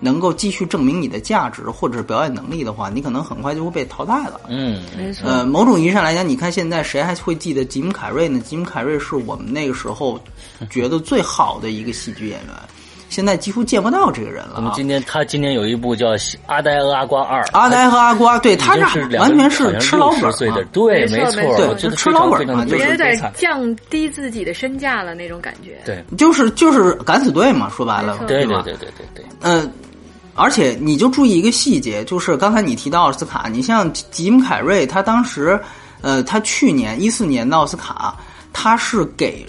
[0.00, 4.40] 能够继续证明你的价值或者是表演能力的话，你可能很快就会被淘汰了。
[4.48, 5.28] 嗯，没错。
[5.28, 8.40] 呃，某种意义上来讲，你看现在谁还会记得吉姆·凯瑞呢？
[8.40, 10.20] 吉姆·凯瑞是我们那个时候
[10.70, 12.54] 觉得最好的一个喜剧演员，
[13.08, 14.56] 现在几乎见不到这个人了、啊。
[14.56, 16.08] 我们今天他今天有一部叫
[16.46, 25.78] 《阿呆和阿瓜二》，阿呆和阿瓜，对他已经是完全是吃老本60岁的，对，没错没错，没错我觉得吃老本非常非常嘛就是有点降低自己的身价了那种感觉。
[25.86, 28.18] 对，就是就是敢死队嘛，说白了？
[28.26, 29.66] 对对对对对对，呃，
[30.38, 35.60] 而且你就注意一个细节，就是刚才你提到奥斯卡，你像吉姆·凯瑞，他当时，
[36.00, 38.14] 呃，他去年一四年的奥斯卡，
[38.52, 39.44] 他是给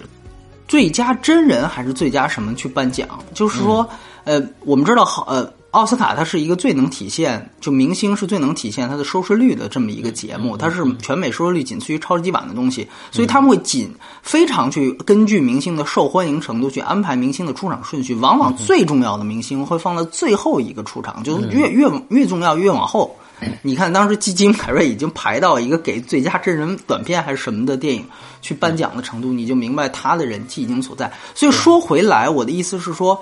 [0.67, 3.07] 最佳真人还是最佳什么去颁奖？
[3.33, 3.87] 就是说，
[4.23, 5.47] 呃，我们知道好，呃。
[5.71, 23.15] 奥斯卡它是一个最能体现，就明星是最能体现它的收视率的这么一个节目，它是全美收视率仅次于超级碗的东西，所以他们会紧非常去根据明星的受欢迎程度去安排明星的出场顺序，往往最重要的明星会放到最后一个出场，就越越越重要越往后。
[23.61, 28.03] 你看，当时基金凯瑞已经排到一个给最佳真人短片还是什么的电影
[28.41, 31.11] 去颁奖的程度，你就明白他的人气已经所在。
[31.35, 33.21] 所以说回来，我的意思是说。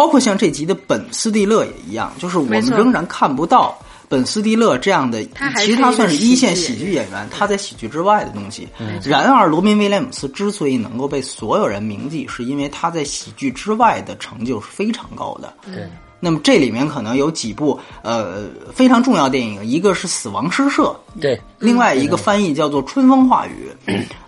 [0.00, 3.76] 包括像这集的本斯蒂勒也一样，就是我们仍然看不到
[4.08, 5.22] 本斯蒂勒这样的，
[5.58, 8.66] 其实他算是一线喜剧演员，他在喜剧之外的东西。
[9.04, 15.52] 然而，罗宾威廉姆斯之所以能够被所有人铭记，是因为他在喜剧之外的成就是非常高的。
[15.66, 15.86] 对，
[16.18, 23.70] 那么这里面可能有几部呃非常重要电影，一个是《死亡诗社》，对，另外一个翻译叫做《春风化雨》，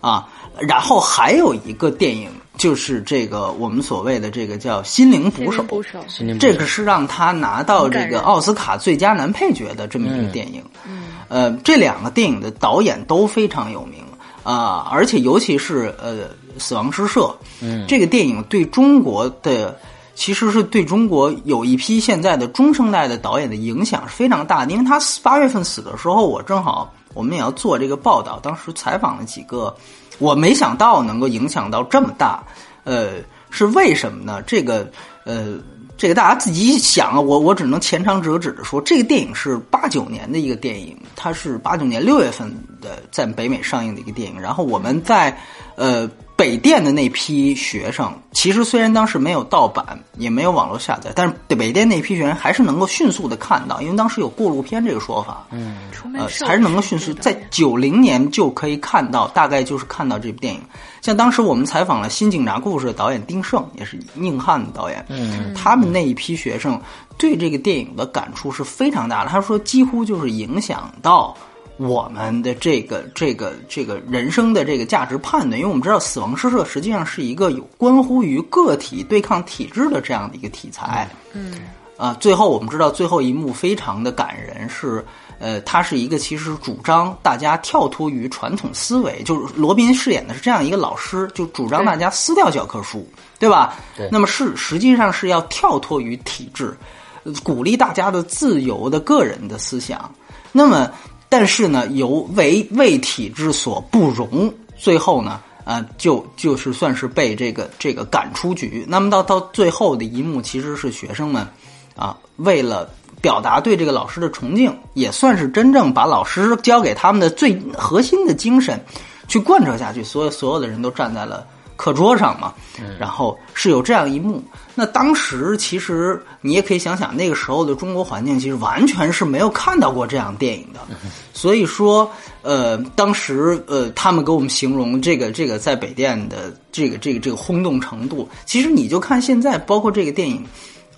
[0.03, 0.29] 啊，
[0.61, 5.99] 然后还有一个电影就是这个我们所谓的这个叫《心灵捕手》，捕手，
[6.38, 10.62] 这个是让他拿到这个奥斯卡最佳男配角的这么一个电影。
[10.87, 14.01] 嗯呃，这两个电影的导演都非常有名
[14.45, 16.25] 啊、而且尤其是呃
[16.59, 17.21] 《死亡诗社》，
[17.61, 19.79] 嗯，这个电影对中国的。
[20.15, 29.75] 其实是对中国有一批现在的中生代的导演的影响是非常大的，因为他八月份死的时候，我正好我们也要做这个报道，当时采访了几个，
[30.18, 32.42] 我没想到能够影响到这么大，
[32.85, 33.14] 呃，
[33.51, 34.42] 是为什么呢？
[34.46, 34.90] 这个
[35.25, 35.59] 呃，
[35.96, 42.48] 这个大家自己想啊，我我只能前尝辄止的说，这个电影是八九年的一个电影，它是八九年六月份
[42.81, 45.37] 的在北美上映的一个电影，然后我们在
[45.77, 46.11] 呃。
[46.35, 55.77] 北电的那批学生，其实虽然当时没有盗版，也没有网络下载，但是北电那批学生还是能够迅速的看到，因为当时有过路片这个说法，嗯，
[56.14, 60.61] 呃，还是能够迅速在九零年就可以看到，大概就是看到这部电影。
[61.01, 66.81] 像当时我们采访了《新警察故事》的导演丁晟，也是硬汉的导演，嗯，他们那一批学生
[67.18, 69.31] 对这个电影的感触是非常大的。
[69.31, 71.37] 他说，几乎就是影响到。
[71.79, 81.09] 我们的这个这个这个人生的这个价值判断，因为我们知道死亡诗社实际上是一个有关乎于个体对抗体制的这样的一个题材。
[81.33, 81.63] 嗯，
[81.97, 85.05] 啊，最后我们知道最后一幕非常的感人，是
[85.41, 93.05] 呃，他是一个其实主张大家跳脱于传统思维，就是罗宾饰演的是这样一个老师，就主张大家撕掉教科书，
[93.41, 93.75] 对吧？
[93.97, 96.77] 对那么是实际上是要跳脱于体制，
[97.25, 100.09] 呃鼓励大家的自由的个人的思想。
[100.53, 100.89] 那么。
[101.33, 108.85] 但是呢，由为为体制所不容，最后呢，呃，就就是算是被这个这个赶出局。
[108.87, 111.49] 那么到到最后的一幕，其实是学生们
[111.97, 112.87] 啊，为了
[113.23, 118.79] 表达对这个老师的崇敬，也算是真正把老师教给他们的最核心的精神
[119.27, 120.05] 去贯彻下去。
[120.05, 121.47] 所有所有的人都站在了
[121.83, 122.55] 课桌上嘛，
[122.97, 124.40] 然后是有这样一幕。
[124.77, 130.79] 那当时其实你也可以想想，那个时候的中国环境其实完全是没有看到过这样电影的，
[131.35, 132.09] 所以说，
[132.42, 140.40] 呃，当时呃，他们给我们形容这个这个在北电的这个这个这个轰动程度，其实你就看现在，包括这个电影。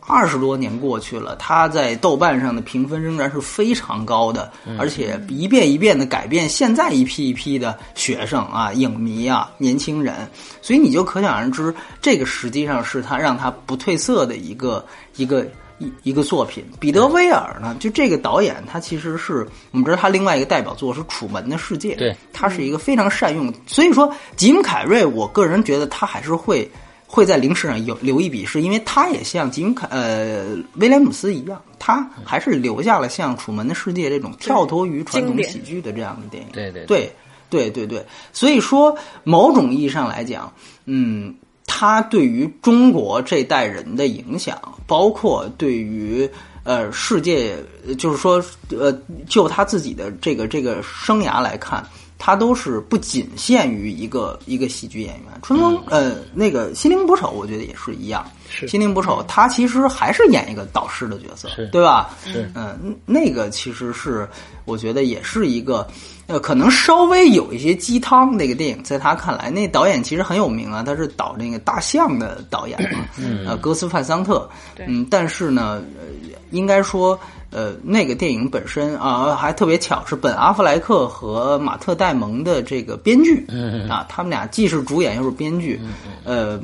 [0.06, 10.28] 二十多年过去了，它在豆瓣上的评分仍然是非常高的，而且一遍一遍的改变现在一批一批的学生啊、影迷啊、年轻人，
[10.60, 14.84] 所以你就可想而知，这个实际上是他让他不褪色的一个
[15.16, 15.46] 一个
[15.78, 16.62] 一一个作品。
[16.78, 26.70] 彼得威尔呢，就这个导演，他其实是我们知道他另外一个代表作是《楚门的世界》，对，他是一个非常善用，所以说吉姆凯瑞，我个人觉得他还是会。
[27.14, 36.48] 会在零食上有留一笔，是因为他也像吉姆凯呃威廉姆斯一样，他还是留下了像《楚门的世界》这种跳脱于传统喜剧的这样的电影。
[36.50, 37.12] 对对对
[37.48, 40.52] 对对对，所以说某种意义上来讲，
[40.86, 41.32] 嗯，
[41.66, 46.28] 他对于中国这代人的影响，包括对于
[46.64, 47.54] 呃世界，
[47.96, 48.44] 就是说
[48.76, 48.92] 呃，
[49.28, 51.86] 就他自己的这个这个生涯来看。
[52.24, 55.24] 他都是不仅限于一个一个喜剧演员。
[55.42, 58.24] 春风，呃，那个《心灵捕手》，我觉得也是一样。
[58.48, 62.16] 是心灵捕手，他其实还是演一个导师的角色，对吧？
[62.24, 64.26] 是嗯，那个其实是
[64.64, 65.86] 我觉得也是一个，
[66.26, 68.34] 呃，可能稍微有一些鸡汤。
[68.34, 73.00] 那个电影在他看来，那导演其实很有名啊，他是导那个大象的导演嘛，
[73.46, 74.48] 呃，戈斯范桑特。
[74.86, 76.06] 嗯，但是呢，呃，
[76.52, 77.20] 应该说。
[77.54, 85.80] 呃，那个电影本身啊，还特别巧，是本阿弗莱克和马特戴蒙的这个编剧，嗯啊，他们俩既是主演又是编剧，
[86.24, 86.60] 呃，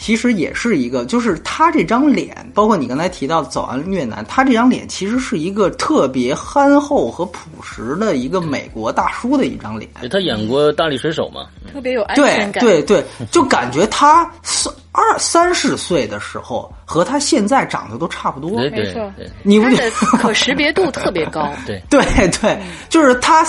[0.00, 9.90] 其实也是一个，就是他这张脸，包括你刚才提到《走完越南》，他这张脸其实是一个特别憨厚和朴实的一个美国大叔的一张脸。
[10.10, 11.46] 他演过《大力水手》嘛？
[11.70, 12.64] 特别有安全感。
[12.64, 18.50] 对对，就感觉他三二三十岁的时候和他现在长得都差不多。
[18.58, 19.90] 对对没错你不觉得？
[20.18, 21.52] 可识别度特别高。
[21.66, 22.00] 对，对
[22.40, 23.44] 对，就是他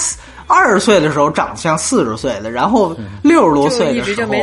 [0.51, 4.33] 二十岁的时候长得像四十岁的，然后六十多岁的时候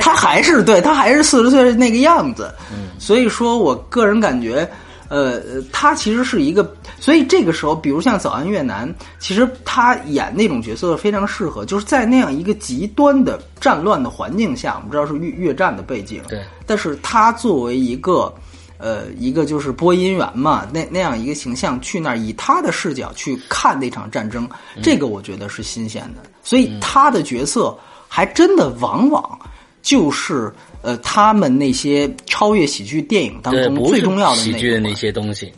[0.00, 2.54] 他还是对他还是四十岁的那个样子。
[2.98, 4.68] 所以说我个人感觉。
[5.08, 5.40] 呃，
[5.72, 8.88] 他其实是一个，所以这个时候，比如像《早安越南》，
[9.20, 18.34] 其实他演那种角色非常适合，就是在那样一个极端的战乱的环境下，我们知道是越越战的背景，对，但是他作为一个
[18.78, 24.82] 呃一个就是播音员嘛，那那样一个形象去那儿，以他的视角去看那场战争，嗯。
[24.82, 27.76] 这个我觉得是新鲜的，所以他的角色
[28.08, 29.38] 还真的往往
[29.82, 30.52] 就是
[30.82, 34.94] 呃他们那些超越喜剧电影当，中最重要的那那一块。
[34.94, 35.52] 些东西。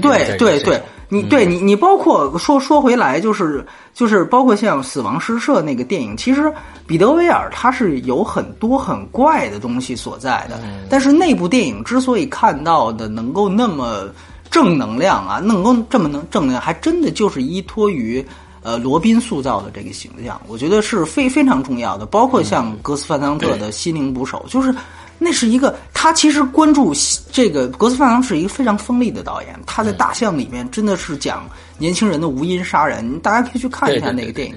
[0.00, 6.52] 对对对，你嗯对你你包括说说回来，就是就是包括像《死亡诗社》那个电影，其实
[6.86, 14.08] 彼得威尔他是有很多很怪的东西所在的，嗯但是那部电影之所以看到的能够那么
[14.50, 18.24] 正能量啊，能够这么能正能量，还真的就是依托于。
[18.60, 22.04] 呃，罗宾塑造的这个形象，我觉得是非非常重要的。
[22.04, 24.74] 包括像格斯范桑特的《心灵捕手》，就是
[25.18, 26.94] 那是一个他其实关注
[27.32, 34.54] 这个格斯范昂是一个非常锋利的导演，他在《大象》里面真的是讲年轻人的无因杀人，大家可以去看一下那个电影。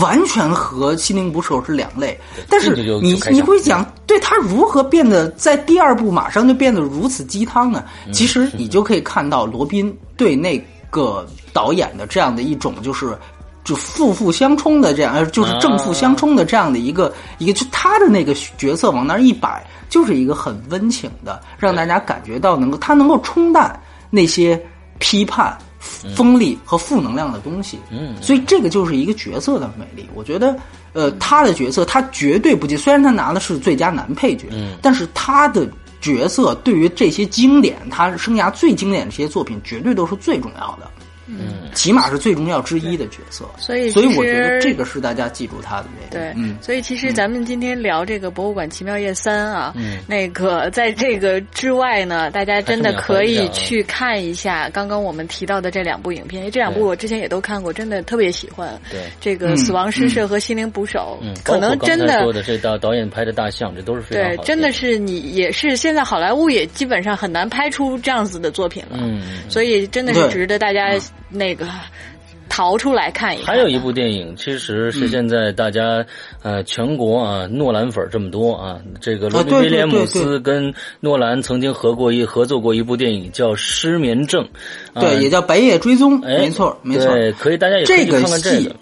[0.00, 7.84] 完全和《心灵捕手》是两类，但是你你会讲，对他如何变得在第二部马上就变得如此鸡汤呢？
[8.06, 10.56] 嗯其实你就可以看到罗宾对那
[10.90, 13.16] 个导演的这样的一种就是。
[13.62, 24.60] 就负负相冲的这样，呃，就是正负相冲的这样的一个、一个，就他的那个角色往那儿一摆，就是一个很温情的，让大家感觉到能够他能够冲淡那些
[24.98, 25.56] 批判、
[26.16, 27.78] 锋利和负能量的东西。
[27.90, 30.08] 嗯，所以这个就是一个角色的魅力。
[30.14, 30.56] 我觉得，
[30.92, 35.68] 呃，他的角色他绝对不接，虽然他拿的是最佳男配角，嗯但是他的
[36.00, 40.90] 角色对于这些经典，他生涯最经典的这些作品，绝对都是最重要的。
[41.30, 43.48] 嗯，起码是最重要之一的角色。
[43.56, 46.24] 所以所以其我觉得实这个是大家记住他的这个。
[46.24, 49.98] 对，嗯，所以其实咱们今天聊这个《博物馆奇妙夜三》啊，嗯。
[50.06, 58.80] 那个在这个之外呢，大家真的可以去看一下刚刚我们提到的这两部影片，因为这两部我之前也都看过，真的特别喜欢。
[58.90, 59.00] 对。
[59.20, 70.98] 这个嗯《死亡诗社》和《心灵捕手》嗯，可能真的说的这导导演拍的大象，这都是非常好对，真的是你也是现在好莱坞也基本上很难拍出这样子的作品了，嗯，所以真的是值得大家
[71.28, 71.66] 那个
[72.48, 73.46] 逃出来看一看。
[73.46, 76.04] 还有一部电影，其实是现在大家、
[76.42, 84.44] 呃全国啊诺兰粉儿这么多啊，这个罗宾对威廉姆斯跟诺兰曾经合过一合作过一部电影叫《失眠症》，
[84.92, 87.06] 啊对，也叫《白夜追踪》，哎没错，没错。
[87.12, 88.76] 对，可以大家也可以去这个戏看看这个。，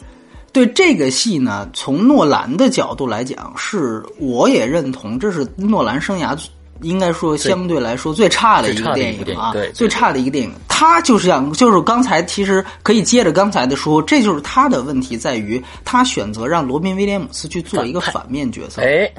[0.51, 6.35] 对这个戏呢，从诺兰的角度来讲，是我也认同，这是诺兰生涯
[6.83, 10.53] 应该说相对来说最差的一个电影啊最差的一个电影。
[10.69, 18.81] 他就是像，就是刚才其实可以接着刚才的说，这就是他的问题在于，他选择让罗宾威廉姆斯去做一个反面角色。
[18.81, 19.11] 哎，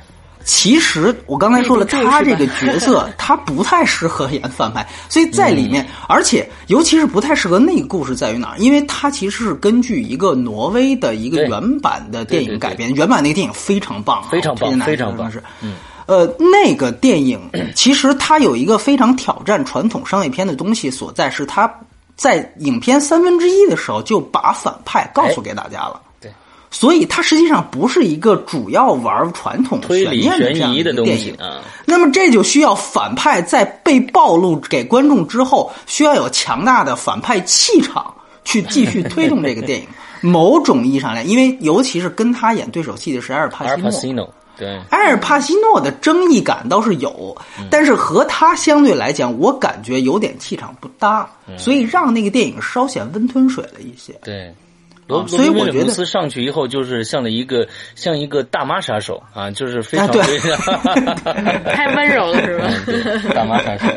[0.46, 8.58] 其实我刚才说了，他这个角色 他不太适合演反派，所以在里面，而且尤其是不太适合那个故事在于哪儿？
[8.58, 15.44] 因为他其实是根据一个挪威的一个原版的电影改编，原版那个电影非常棒啊，非常棒非常棒是。
[15.62, 15.74] 嗯。
[16.10, 17.40] 呃，那个电影
[17.76, 21.72] 其实它有一个非常挑战传统商业片的东西所在，是它
[22.16, 26.02] 在影片三分之一的时候就把反派告诉给大家了。
[26.20, 26.32] 对，
[26.72, 31.06] 所以它实际上不是一个主要玩传统推理悬疑的东。
[31.06, 38.12] 西啊，那么这就需要反派在被暴露给观众之后，需要有强大的反派气场
[38.44, 39.88] 去继续推动这个电影。
[40.22, 44.30] 某种意义上来，因为尤其是跟他演对手戏的是阿尔，帕西诺，
[44.60, 54.14] 对，埃尔帕西诺的争议感倒是有，嗯但是和他相对来讲，我感觉有点气场不搭，嗯所以让那个电影稍显温吞水了一些。
[54.22, 54.54] 对，
[55.18, 60.58] 罗所以我觉得斯上去以后就是像了一个像一个大妈杀手啊，就是非常非常
[61.74, 62.70] 太温柔了是吧？
[62.88, 63.88] 嗯大妈杀手。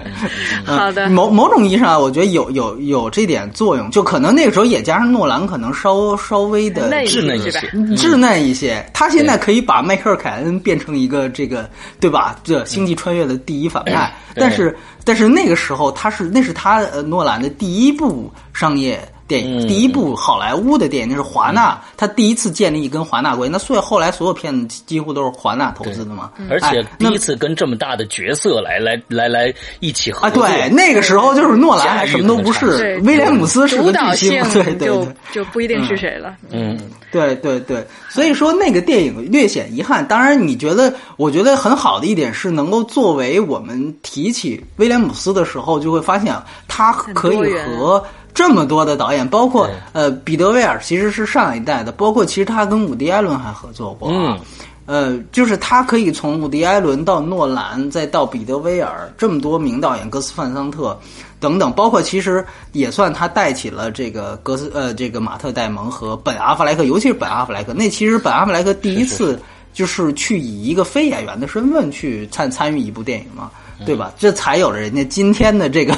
[0.67, 7.61] 嗯 好的，某某种意义上，我觉得有有有这点作用，就可能那个时候也加上诺兰可能稍稍微的稚嫩一些？
[7.97, 8.85] 稚嫩一些。
[8.95, 11.69] 他现在可以把迈克尔·凯恩变成一个这个，
[12.01, 12.39] 对吧？
[12.43, 18.99] 这星际穿越的第一反派，对但是但是那个时候他是那是他呃诺兰的第一部商业。
[19.29, 23.53] 电影嗯第一部好莱坞的电影，那是华纳，他第一次建立跟华纳关系。
[23.53, 26.31] 那所以后来所有片子几乎都是华纳投资的嘛。
[26.51, 35.15] 而且第一次跟这么大的角色来来来来一起合啊，作，对，那个时候就是诺兰还什么都不是，，威廉姆斯是主个巨星，对对就对。
[35.33, 36.35] 就不一定是谁了。
[36.51, 36.79] 嗯，
[37.11, 40.07] 对对对，所以说那个电影略显遗憾。
[40.07, 46.35] 当然，你觉得，我觉得很好的一点是，能够作为我们提起威廉姆斯的时候，就会发现
[46.69, 48.05] 他可以和
[48.35, 54.15] 这么多的导演，包括呃彼得威尔其实是上一代的，包括其实他跟伍迪·艾伦还合作过啊。
[54.17, 54.41] 嗯
[54.85, 60.99] 呃，就是他可以从伍迪·艾伦到诺兰，再到彼得·威尔这么多名导演，格斯·范桑特
[61.39, 69.41] 等等，包括其实也算他带起了这个格斯呃这个马特·戴蒙和本·阿弗莱克，尤其是本·阿弗莱克，那其实本·阿弗莱克第一次
[69.73, 73.53] 就是去以一个非演员的身份去参参与一部电影嘛。
[73.85, 74.13] 对吧？
[74.19, 75.97] 这才有了人家今天的这个，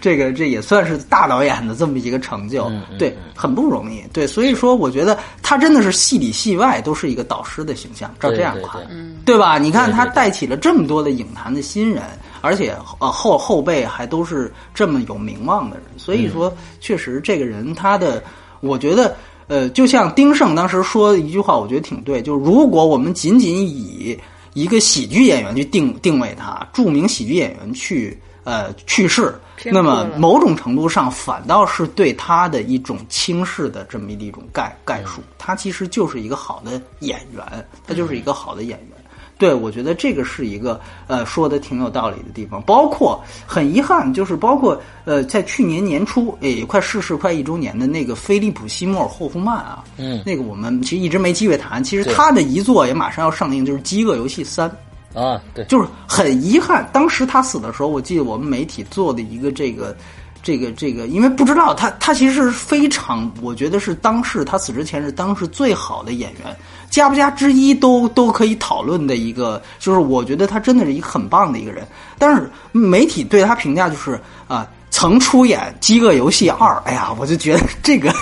[0.00, 4.02] 这个这也算是大导演的这么一个成就，对，很不容易。
[4.12, 8.82] 对，所以说我觉得他真的是戏里戏外都是一个导师的形象，照这样对对看，
[9.24, 9.58] 对对吧？
[9.58, 12.02] 你看他带起了这么多的影坛的新人，
[12.40, 18.22] 而且呃后后辈还都是这么有名望的人，所以说确实这个人他的，
[18.60, 19.16] 我觉得。
[19.50, 24.16] 呃，就像丁晟当时说的一句话，我觉得挺对，就是如果我们仅仅以
[24.54, 29.34] 一个喜剧演员去定定位他，著名喜剧演员去呃去世，
[29.66, 35.20] 那么某种程度上反倒是对他的一种轻视的这么一种概概述。
[35.38, 38.99] 他其实就是一个好的演员，他就是一个好的演员。
[39.40, 42.60] 对，我觉得这个是一个呃说的挺有道理的地方。
[42.62, 51.82] 包括很遗憾，就是包括呃在去年年初，也快逝世快一周年的那个菲利普·西莫尔·霍夫曼啊，嗯那个我们其实一直没机会谈。
[51.82, 54.70] 其实他的遗作也马上要上映，就是《饥饿游戏三》。
[55.18, 59.96] 啊，对，就是很遗憾，当时他死的时候，我记得我们媒体做的一个这个。
[60.42, 66.56] 这个这个，因为不知道他他其实是非常，我觉得是当时他死之前是当时最好的演员，
[66.90, 71.86] 加不加之一都都可以讨论的一个，就是我觉得他真的是一个很棒的一个人。
[72.18, 78.12] 但是媒体对他评价就是啊、曾出演《饥饿游戏二》，哎呀，我就觉得这个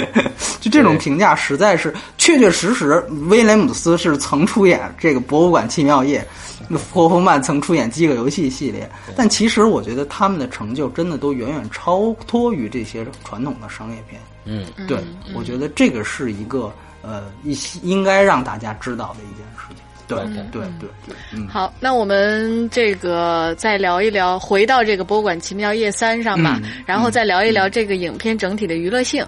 [0.60, 14.20] 就这种评价实在是确确实实，威廉姆斯是曾出演这个《博物馆奇妙夜》，那霍夫曼曾出演《饥饿游戏》系列，但其实我觉得他们的成就真的都远远超脱于这些传统的商业片。
[14.44, 14.98] 嗯，对，
[15.34, 19.76] 我觉得这个是一个呃，一些应该让大家知道的一件事情。
[20.06, 21.46] 对对对对对，嗯。
[21.48, 29.22] 好，那我们这个再聊一聊，回到这个《博物馆奇妙夜三》上吧，嗯然后再聊一聊这个影片整体的娱乐性。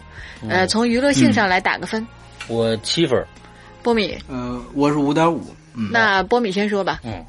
[0.49, 2.07] 呃，从娱乐性上来打个分，
[2.49, 3.23] 我七分，
[3.83, 5.55] 波米，呃，我是五点五。
[5.81, 7.01] 嗯，那波米先说吧。
[7.05, 7.25] 嗯。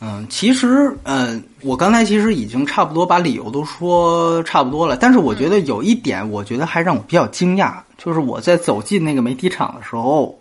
[0.00, 10.37] 嗯，其实，嗯，我刚才其实已经差不多把理由都说差不多了，但是我觉得有一点，我觉得还让我比较惊讶，就是我在走进那个媒体场的时候，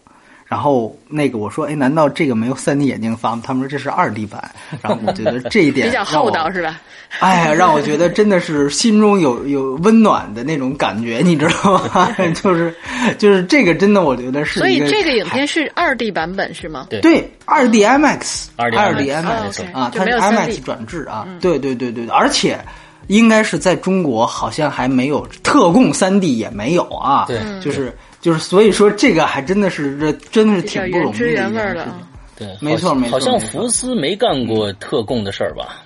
[0.47, 3.41] 然后那个我说，哎，难道这个没有 3D 眼镜发吗？
[3.45, 4.49] 他们说这是 2D 版，
[4.81, 6.79] 然后我觉得这一点比较厚道是吧？
[7.19, 12.09] 哎呀，让我觉得真的是心中有 有温暖的那种感觉，你知道吗？
[12.41, 12.73] 就是
[13.17, 16.87] 就是这个真的，我觉得是所以这个影片是 2D 版本是吗？
[16.89, 22.13] 对对，二 D IMAX，2D 二 D IMAX IMAX 哦啊它是 3D IMAX 转制啊，对对对对，对。
[22.13, 22.59] 而且
[23.07, 27.39] 应该是在中国好像还没有特供三 D 也没有啊，对。
[27.61, 31.87] 就是就是所以说这个还真的是这真的是挺不容易的。
[32.35, 35.83] 对，没错没错好像福斯没干过特供的事儿吧？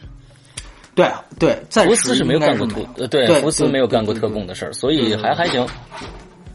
[0.94, 1.10] 对
[1.40, 5.66] 对，在福斯是没有干过特呃，对对，福斯没有干过特供的事儿，所以还还行。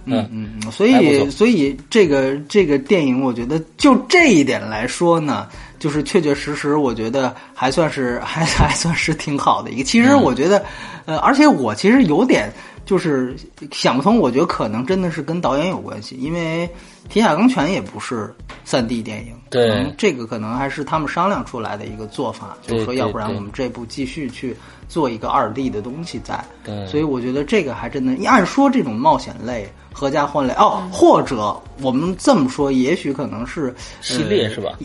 [0.05, 5.49] 嗯嗯，嗯，所以所以这个这个电影，我觉得就这一点来说呢，
[5.79, 9.83] 就是确确实实，我觉得还算是还还算是挺好的一个。
[9.83, 10.63] 其实嗯我觉得，
[11.07, 12.53] 呃，而且我其实有点
[12.87, 13.37] 就是
[13.73, 16.67] 想不通，我觉得可能真的是跟导演有关系，因为
[17.11, 18.33] 《铁甲钢拳》也不是
[18.65, 24.57] 三 D 电影，对这个可能还是他们商量出来的一个做法，就是说，要不然我们这部继续去
[24.89, 26.43] 做一个二 D 的东西在。
[26.65, 34.79] 对所以我觉得这个还真的，按说这种冒险类、合家欢类哦，或者我们这么说，也许可能是系列是吧？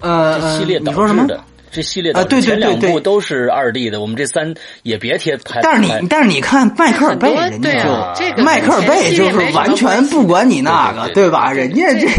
[0.00, 1.26] 呃，系列你说什么？
[1.72, 5.60] 这系列啊对对前两对对部都是二 D 的，我们这三也别贴太。
[5.62, 11.50] 但是你但是你看迈克尔贝，人家就这个迈克尔贝就是完全不管你那个，对吧？
[11.50, 12.06] 人家这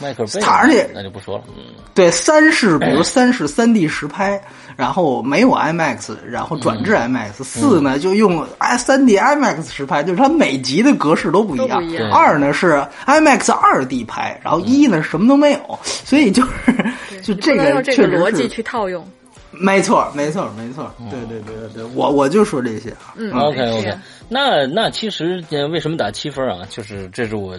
[0.00, 1.62] 迈克尔贝，他而且那就不说了，嗯。
[1.94, 4.40] 对三是，比如三是三 D 实拍，
[4.80, 7.44] 然后没有 IMAX，然后转至 IMAX。
[7.44, 12.10] 四呢就用 i 三 D IMAX 实拍，就是它每集的格式都不一样一样。
[12.10, 19.06] 二呢是 IMAX 二 D 拍，然后一呢什么都没有，所以就是就这个这个确实逻辑去套用。
[19.50, 20.90] 没错，没错，没错。
[21.10, 23.12] 对对对对对，我我就说这些啊。
[23.16, 26.66] 嗯 OK OK，啊那那其实呃为什么打七分啊？
[26.70, 27.54] 就是这是我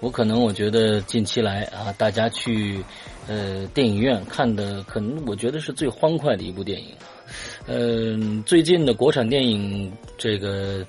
[0.00, 2.84] 我可能我觉得近期来啊，大家去
[3.28, 6.88] 呃电影院看的，可能我觉得是最欢快的一部电影。
[7.66, 10.82] 嗯、最近的国产电影这个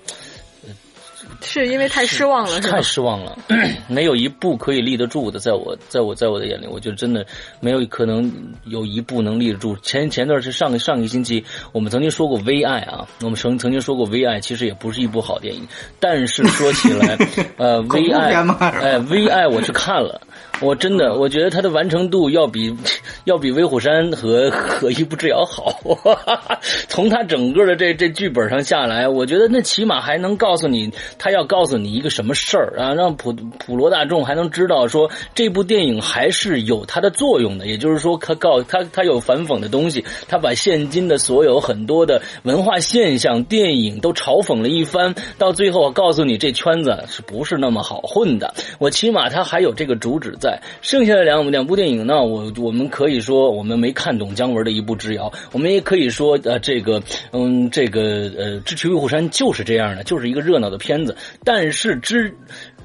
[1.41, 2.81] 是因为太失望了，太？
[2.81, 3.37] 失望了，
[3.87, 7.25] 没有一部可以立得住的，在我在我在我的眼里，我觉得真的
[7.59, 8.31] 没有可能
[8.63, 9.75] 有一部能立得住。
[9.83, 15.67] 前前段是上个上个星期，我们曾经说过《微爱》啊，我们曾曾经说过《微爱》，其实也不是一部好电影，
[15.99, 17.17] 但是说起来，
[17.57, 20.21] 呃，《恐怖微爱片吗》哎，《微爱》我去看了。
[20.61, 22.75] 我真的，我觉得它的完成度要比
[23.23, 25.79] 要比《威虎山》和 和《一步之遥》好。
[26.89, 37.65] 从它整个的这这剧本上下来，我觉得那起码还能告诉你，他要告诉你一个什么事儿啊，让普普罗大众还能知道说这部电影还是有它的作用的。
[37.65, 48.53] 也就是说，他告他他有反讽的东西，他把现今的所有很多的文化现象、电影都嘲讽了一番，到最后告诉你这圈子是不是那么好混的。
[48.77, 50.48] 我起码他还有这个主旨在。
[50.81, 58.01] 剩下的两两部电影呢，我我们可以说我们没看懂姜文的一步之遥，我们也可以说呃这个嗯这个
[58.37, 61.15] 呃《智取威虎山》就是这样的，就是一个热闹的片子。
[61.43, 62.33] 但是之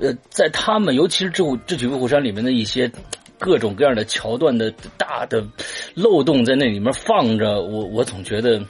[0.00, 2.90] 呃在他们尤其是《智智取威虎山》里面的一些。
[3.36, 5.44] 各种各样的桥段的大的
[5.92, 8.62] 漏洞在那里面放着，我我总觉得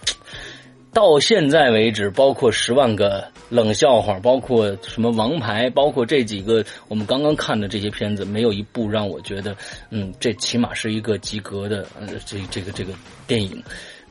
[0.95, 9.55] 到现在为止，包括十万个冷笑话，包括什么王牌，包括这几个我们刚刚看的这些片子，没有一部让我觉得，
[9.91, 12.93] 嗯，这起码是一个及格的，呃，这这个这个
[13.27, 13.61] 电影。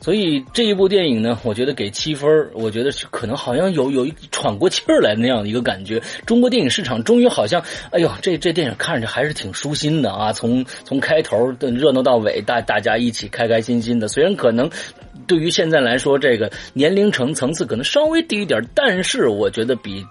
[0.04, 5.98] 所以这一部电影呢，我觉得给七分我觉得是可能好像有有一喘过气儿来那样的一个感觉。
[6.26, 7.58] 中国电影市场终于好像，
[7.90, 10.30] 哎呦，这这电影看着还是挺舒心的啊！
[10.30, 14.06] 从从开头的热闹到尾，大大家一起开开心心的。
[14.06, 14.68] 虽然可能
[15.26, 20.04] 对于现在来说，这个年龄层层次可能稍微低一点，但是我觉得比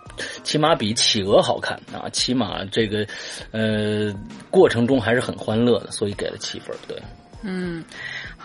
[0.44, 3.06] 起码比企鹅好看啊，起码这个
[3.52, 4.12] 呃
[4.50, 6.76] 过程中还是很欢乐的，所以给了七分。
[6.88, 6.98] 对。
[7.46, 7.84] 嗯，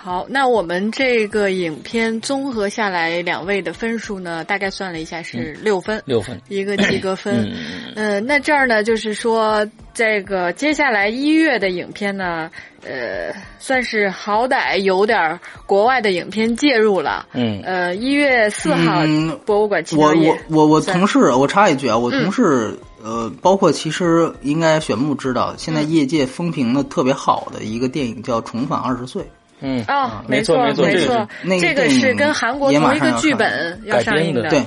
[0.00, 7.34] 好，那我们这个影片综合下来，两位的分数呢，大概算了一下是六分，六分，一个及格分。
[7.52, 12.48] 嗯呃，那这儿呢，就是说这个接下来一月的影片呢，
[12.84, 17.26] 呃，算是好歹有点国外的影片介入了。
[17.32, 29.22] 嗯呃，一月四号，嗯博物馆奇我我我我同事，我插一句啊，我嗯同事、呃，包括其实应该选木知道，现在嗯业界风评的特别好的一个电影叫《重返二十岁》。
[29.60, 29.84] 嗯。
[29.88, 34.48] 哦，没错错没错这个错是，那个这个是跟韩国同一个剧本要上映的。
[34.50, 34.62] 对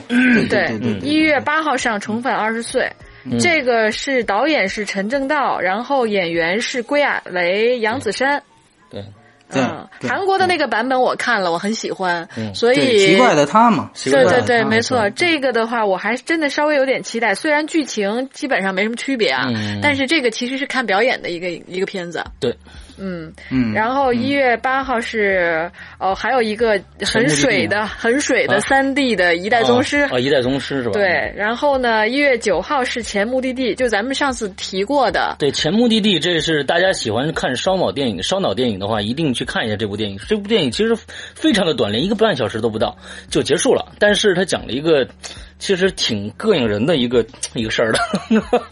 [0.47, 2.83] 对对一月八号上《重返二十岁》，
[3.25, 3.39] 嗯。
[3.39, 8.41] 这个是导演是陈正道，然后演员是归亚蕾、杨子姗。
[8.89, 9.03] 对，
[9.53, 12.53] 嗯，韩国的那个版本我看了，我很喜欢，嗯。
[12.55, 19.79] 所以奇怪的他嘛，对对对，没错，这个的话我还真的稍微有点期待，虽然剧情基本上没什么区别啊，嗯。
[19.81, 22.23] 但是这个其实是看表演的一个一个片子。
[22.39, 22.55] 对，
[23.01, 30.91] 嗯，嗯，然后一月八号是哦，还有一个很水的、很水的啊三 D 的《一代宗师》啊，一代宗师是吧？
[30.93, 35.35] 对，然后呢，一月九号是前目的地，就咱们上次提过的。
[35.39, 40.19] 对，前目的地，这是大家喜欢看烧脑电影、烧脑电影的话，一定去看一下这部电影。
[40.27, 40.95] 这部电影其实
[41.35, 42.95] 非常的短，连一个半小时都不到
[43.29, 43.91] 就结束了。
[43.97, 45.07] 但是它讲了一个
[45.61, 47.99] 其实挺膈应人的一个 一个事儿的。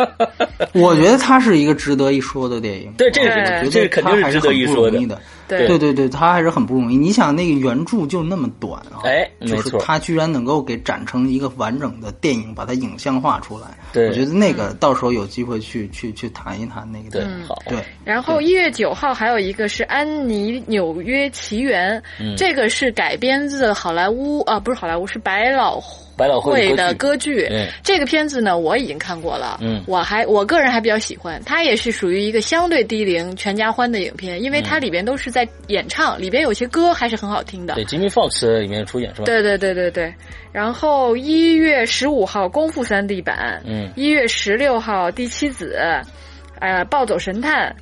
[0.73, 2.91] 我觉得它是一个值得一说的电影。
[2.97, 4.89] 对，这对个我觉这个肯定是值得一说。
[4.89, 5.21] 的。
[5.57, 5.67] 对。
[5.67, 5.79] 对。
[5.79, 6.95] 对对，他还是很不容易。
[6.95, 13.67] 你想那个原著就那么短啊，哎就是他居然能够给展成一个完整的电影，把它影像化出来。
[13.91, 14.07] 对。
[14.07, 22.35] 我觉得那个到时候有机会去去去谈一谈那个对电影。，好，对，然后一月九号还有一个是《安妮纽约奇缘》，嗯。
[22.37, 25.81] 这个是改编自好莱坞啊，不是好莱坞，是百老
[26.15, 27.47] 百老汇汇的歌歌剧。
[27.47, 29.83] 对这个片子呢，我已经看过了，嗯。
[29.87, 37.75] 我还我个人还比较喜欢，它也是属于一个相对低龄、全家欢的影片，因为它里边都是在演唱，里边有些歌还是很好听的。
[37.75, 39.25] 对，Jimmy Fox 里面出演是吧？
[39.25, 40.13] 对对对对对，
[40.51, 45.77] 然后一月十五号《功夫三 D 版》，嗯一月十六号《第七子》，
[46.59, 47.75] 呃，《暴走神探》，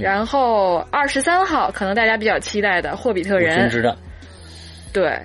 [0.00, 3.70] 然后二十三号可能大家比较期待的《霍比特人》，
[4.92, 5.18] 对。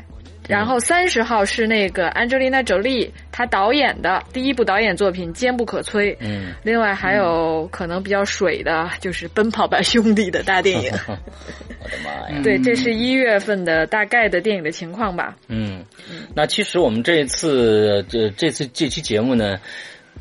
[0.48, 6.14] 然后三十号是那个 Angelina Jolie 她导演的第一部导演作品《坚不可摧》。
[6.20, 10.92] 嗯，另外还有可能比较水的，就是《奔跑吧兄弟》的大电影。
[11.08, 12.42] 我的妈呀！
[12.44, 15.36] 对，这是一月份的大概的电影的情况吧。
[15.48, 15.84] 嗯，
[16.34, 19.60] 那其实我们这次这这次这期节目呢。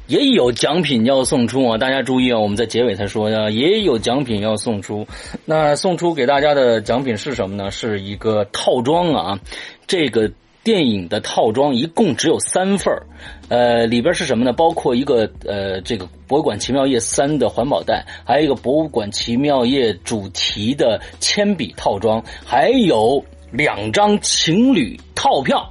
[0.08, 1.78] 也有奖品要送出啊！
[1.78, 5.04] 大家注意啊，我们在结尾才说呢，也有奖品要送出。
[5.44, 7.72] 那送出给大家的奖品是什么呢？
[7.72, 9.40] 是一个套装啊！
[9.86, 10.30] 这个
[10.64, 12.92] 电影的套装一共只有三份
[13.48, 14.52] 呃，里边是什么呢？
[14.52, 25.70] 包括一个呃，这个《博物馆奇妙夜三》的环保袋，还有一个《博物馆奇妙夜》主题的铅笔套装，还有两张情侣套票。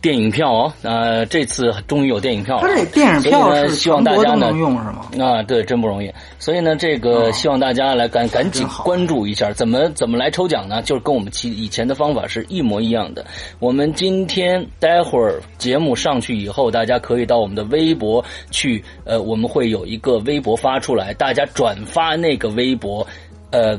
[0.00, 2.68] 电影票哦，呃，这次终于有电影票了。
[2.92, 5.06] 电影票是希望大家能用是吗？
[5.18, 6.12] 啊，对，真不容易。
[6.38, 10.80] 所以呢，这个希望大家来赶赶紧关注一下，怎么怎么来抽奖呢？
[10.82, 13.24] 就是跟我们其以前的方法是一模一样的。
[13.58, 23.06] 我们今天待会儿节目上去以后，大家可以到我们的微博去，呃，我们会有一个微博发出来，大家转发那个微博，
[23.50, 23.78] 呃。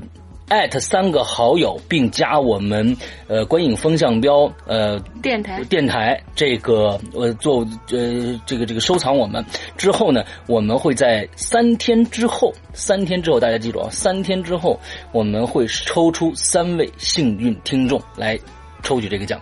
[0.50, 2.98] 艾特三个好友，并加我们
[3.28, 5.64] 呃观影风向标呃电台。
[5.66, 7.60] 电台这个呃做
[7.92, 9.46] 呃这个这个收藏我们
[9.78, 14.80] 之后呢，我们会在三天之后，三天之后大家记住啊，三天之后
[15.12, 18.38] 我们会抽出三位幸运听众来
[18.82, 19.40] 抽取这个奖，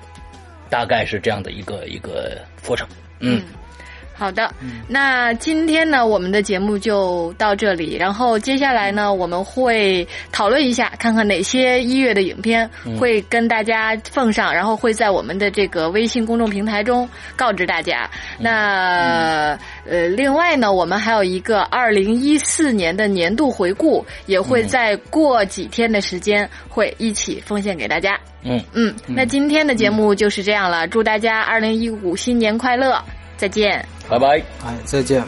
[0.69, 2.85] 大概是这样的一个一个过程，
[3.21, 3.41] 嗯。
[4.17, 4.51] 好的，
[4.87, 7.95] 那今天呢，我们的节目就到这里。
[7.95, 12.67] 然后接下来呢，我们会讨论一下，看看哪些一月的影片
[12.99, 18.09] 会跟大家奉上，然后会在我们的这个微信公众平台中告知大家。
[18.39, 19.55] 那
[19.85, 28.19] 呃，另外呢，我们还有一个二零一四年的年度回顾，也会在过几天的时间会一起奉献给大家。
[28.43, 32.99] 嗯嗯，那今天的节目就是这样了，祝大家二零一五新年快乐！
[33.37, 35.23] 再见，拜拜，哎，再见。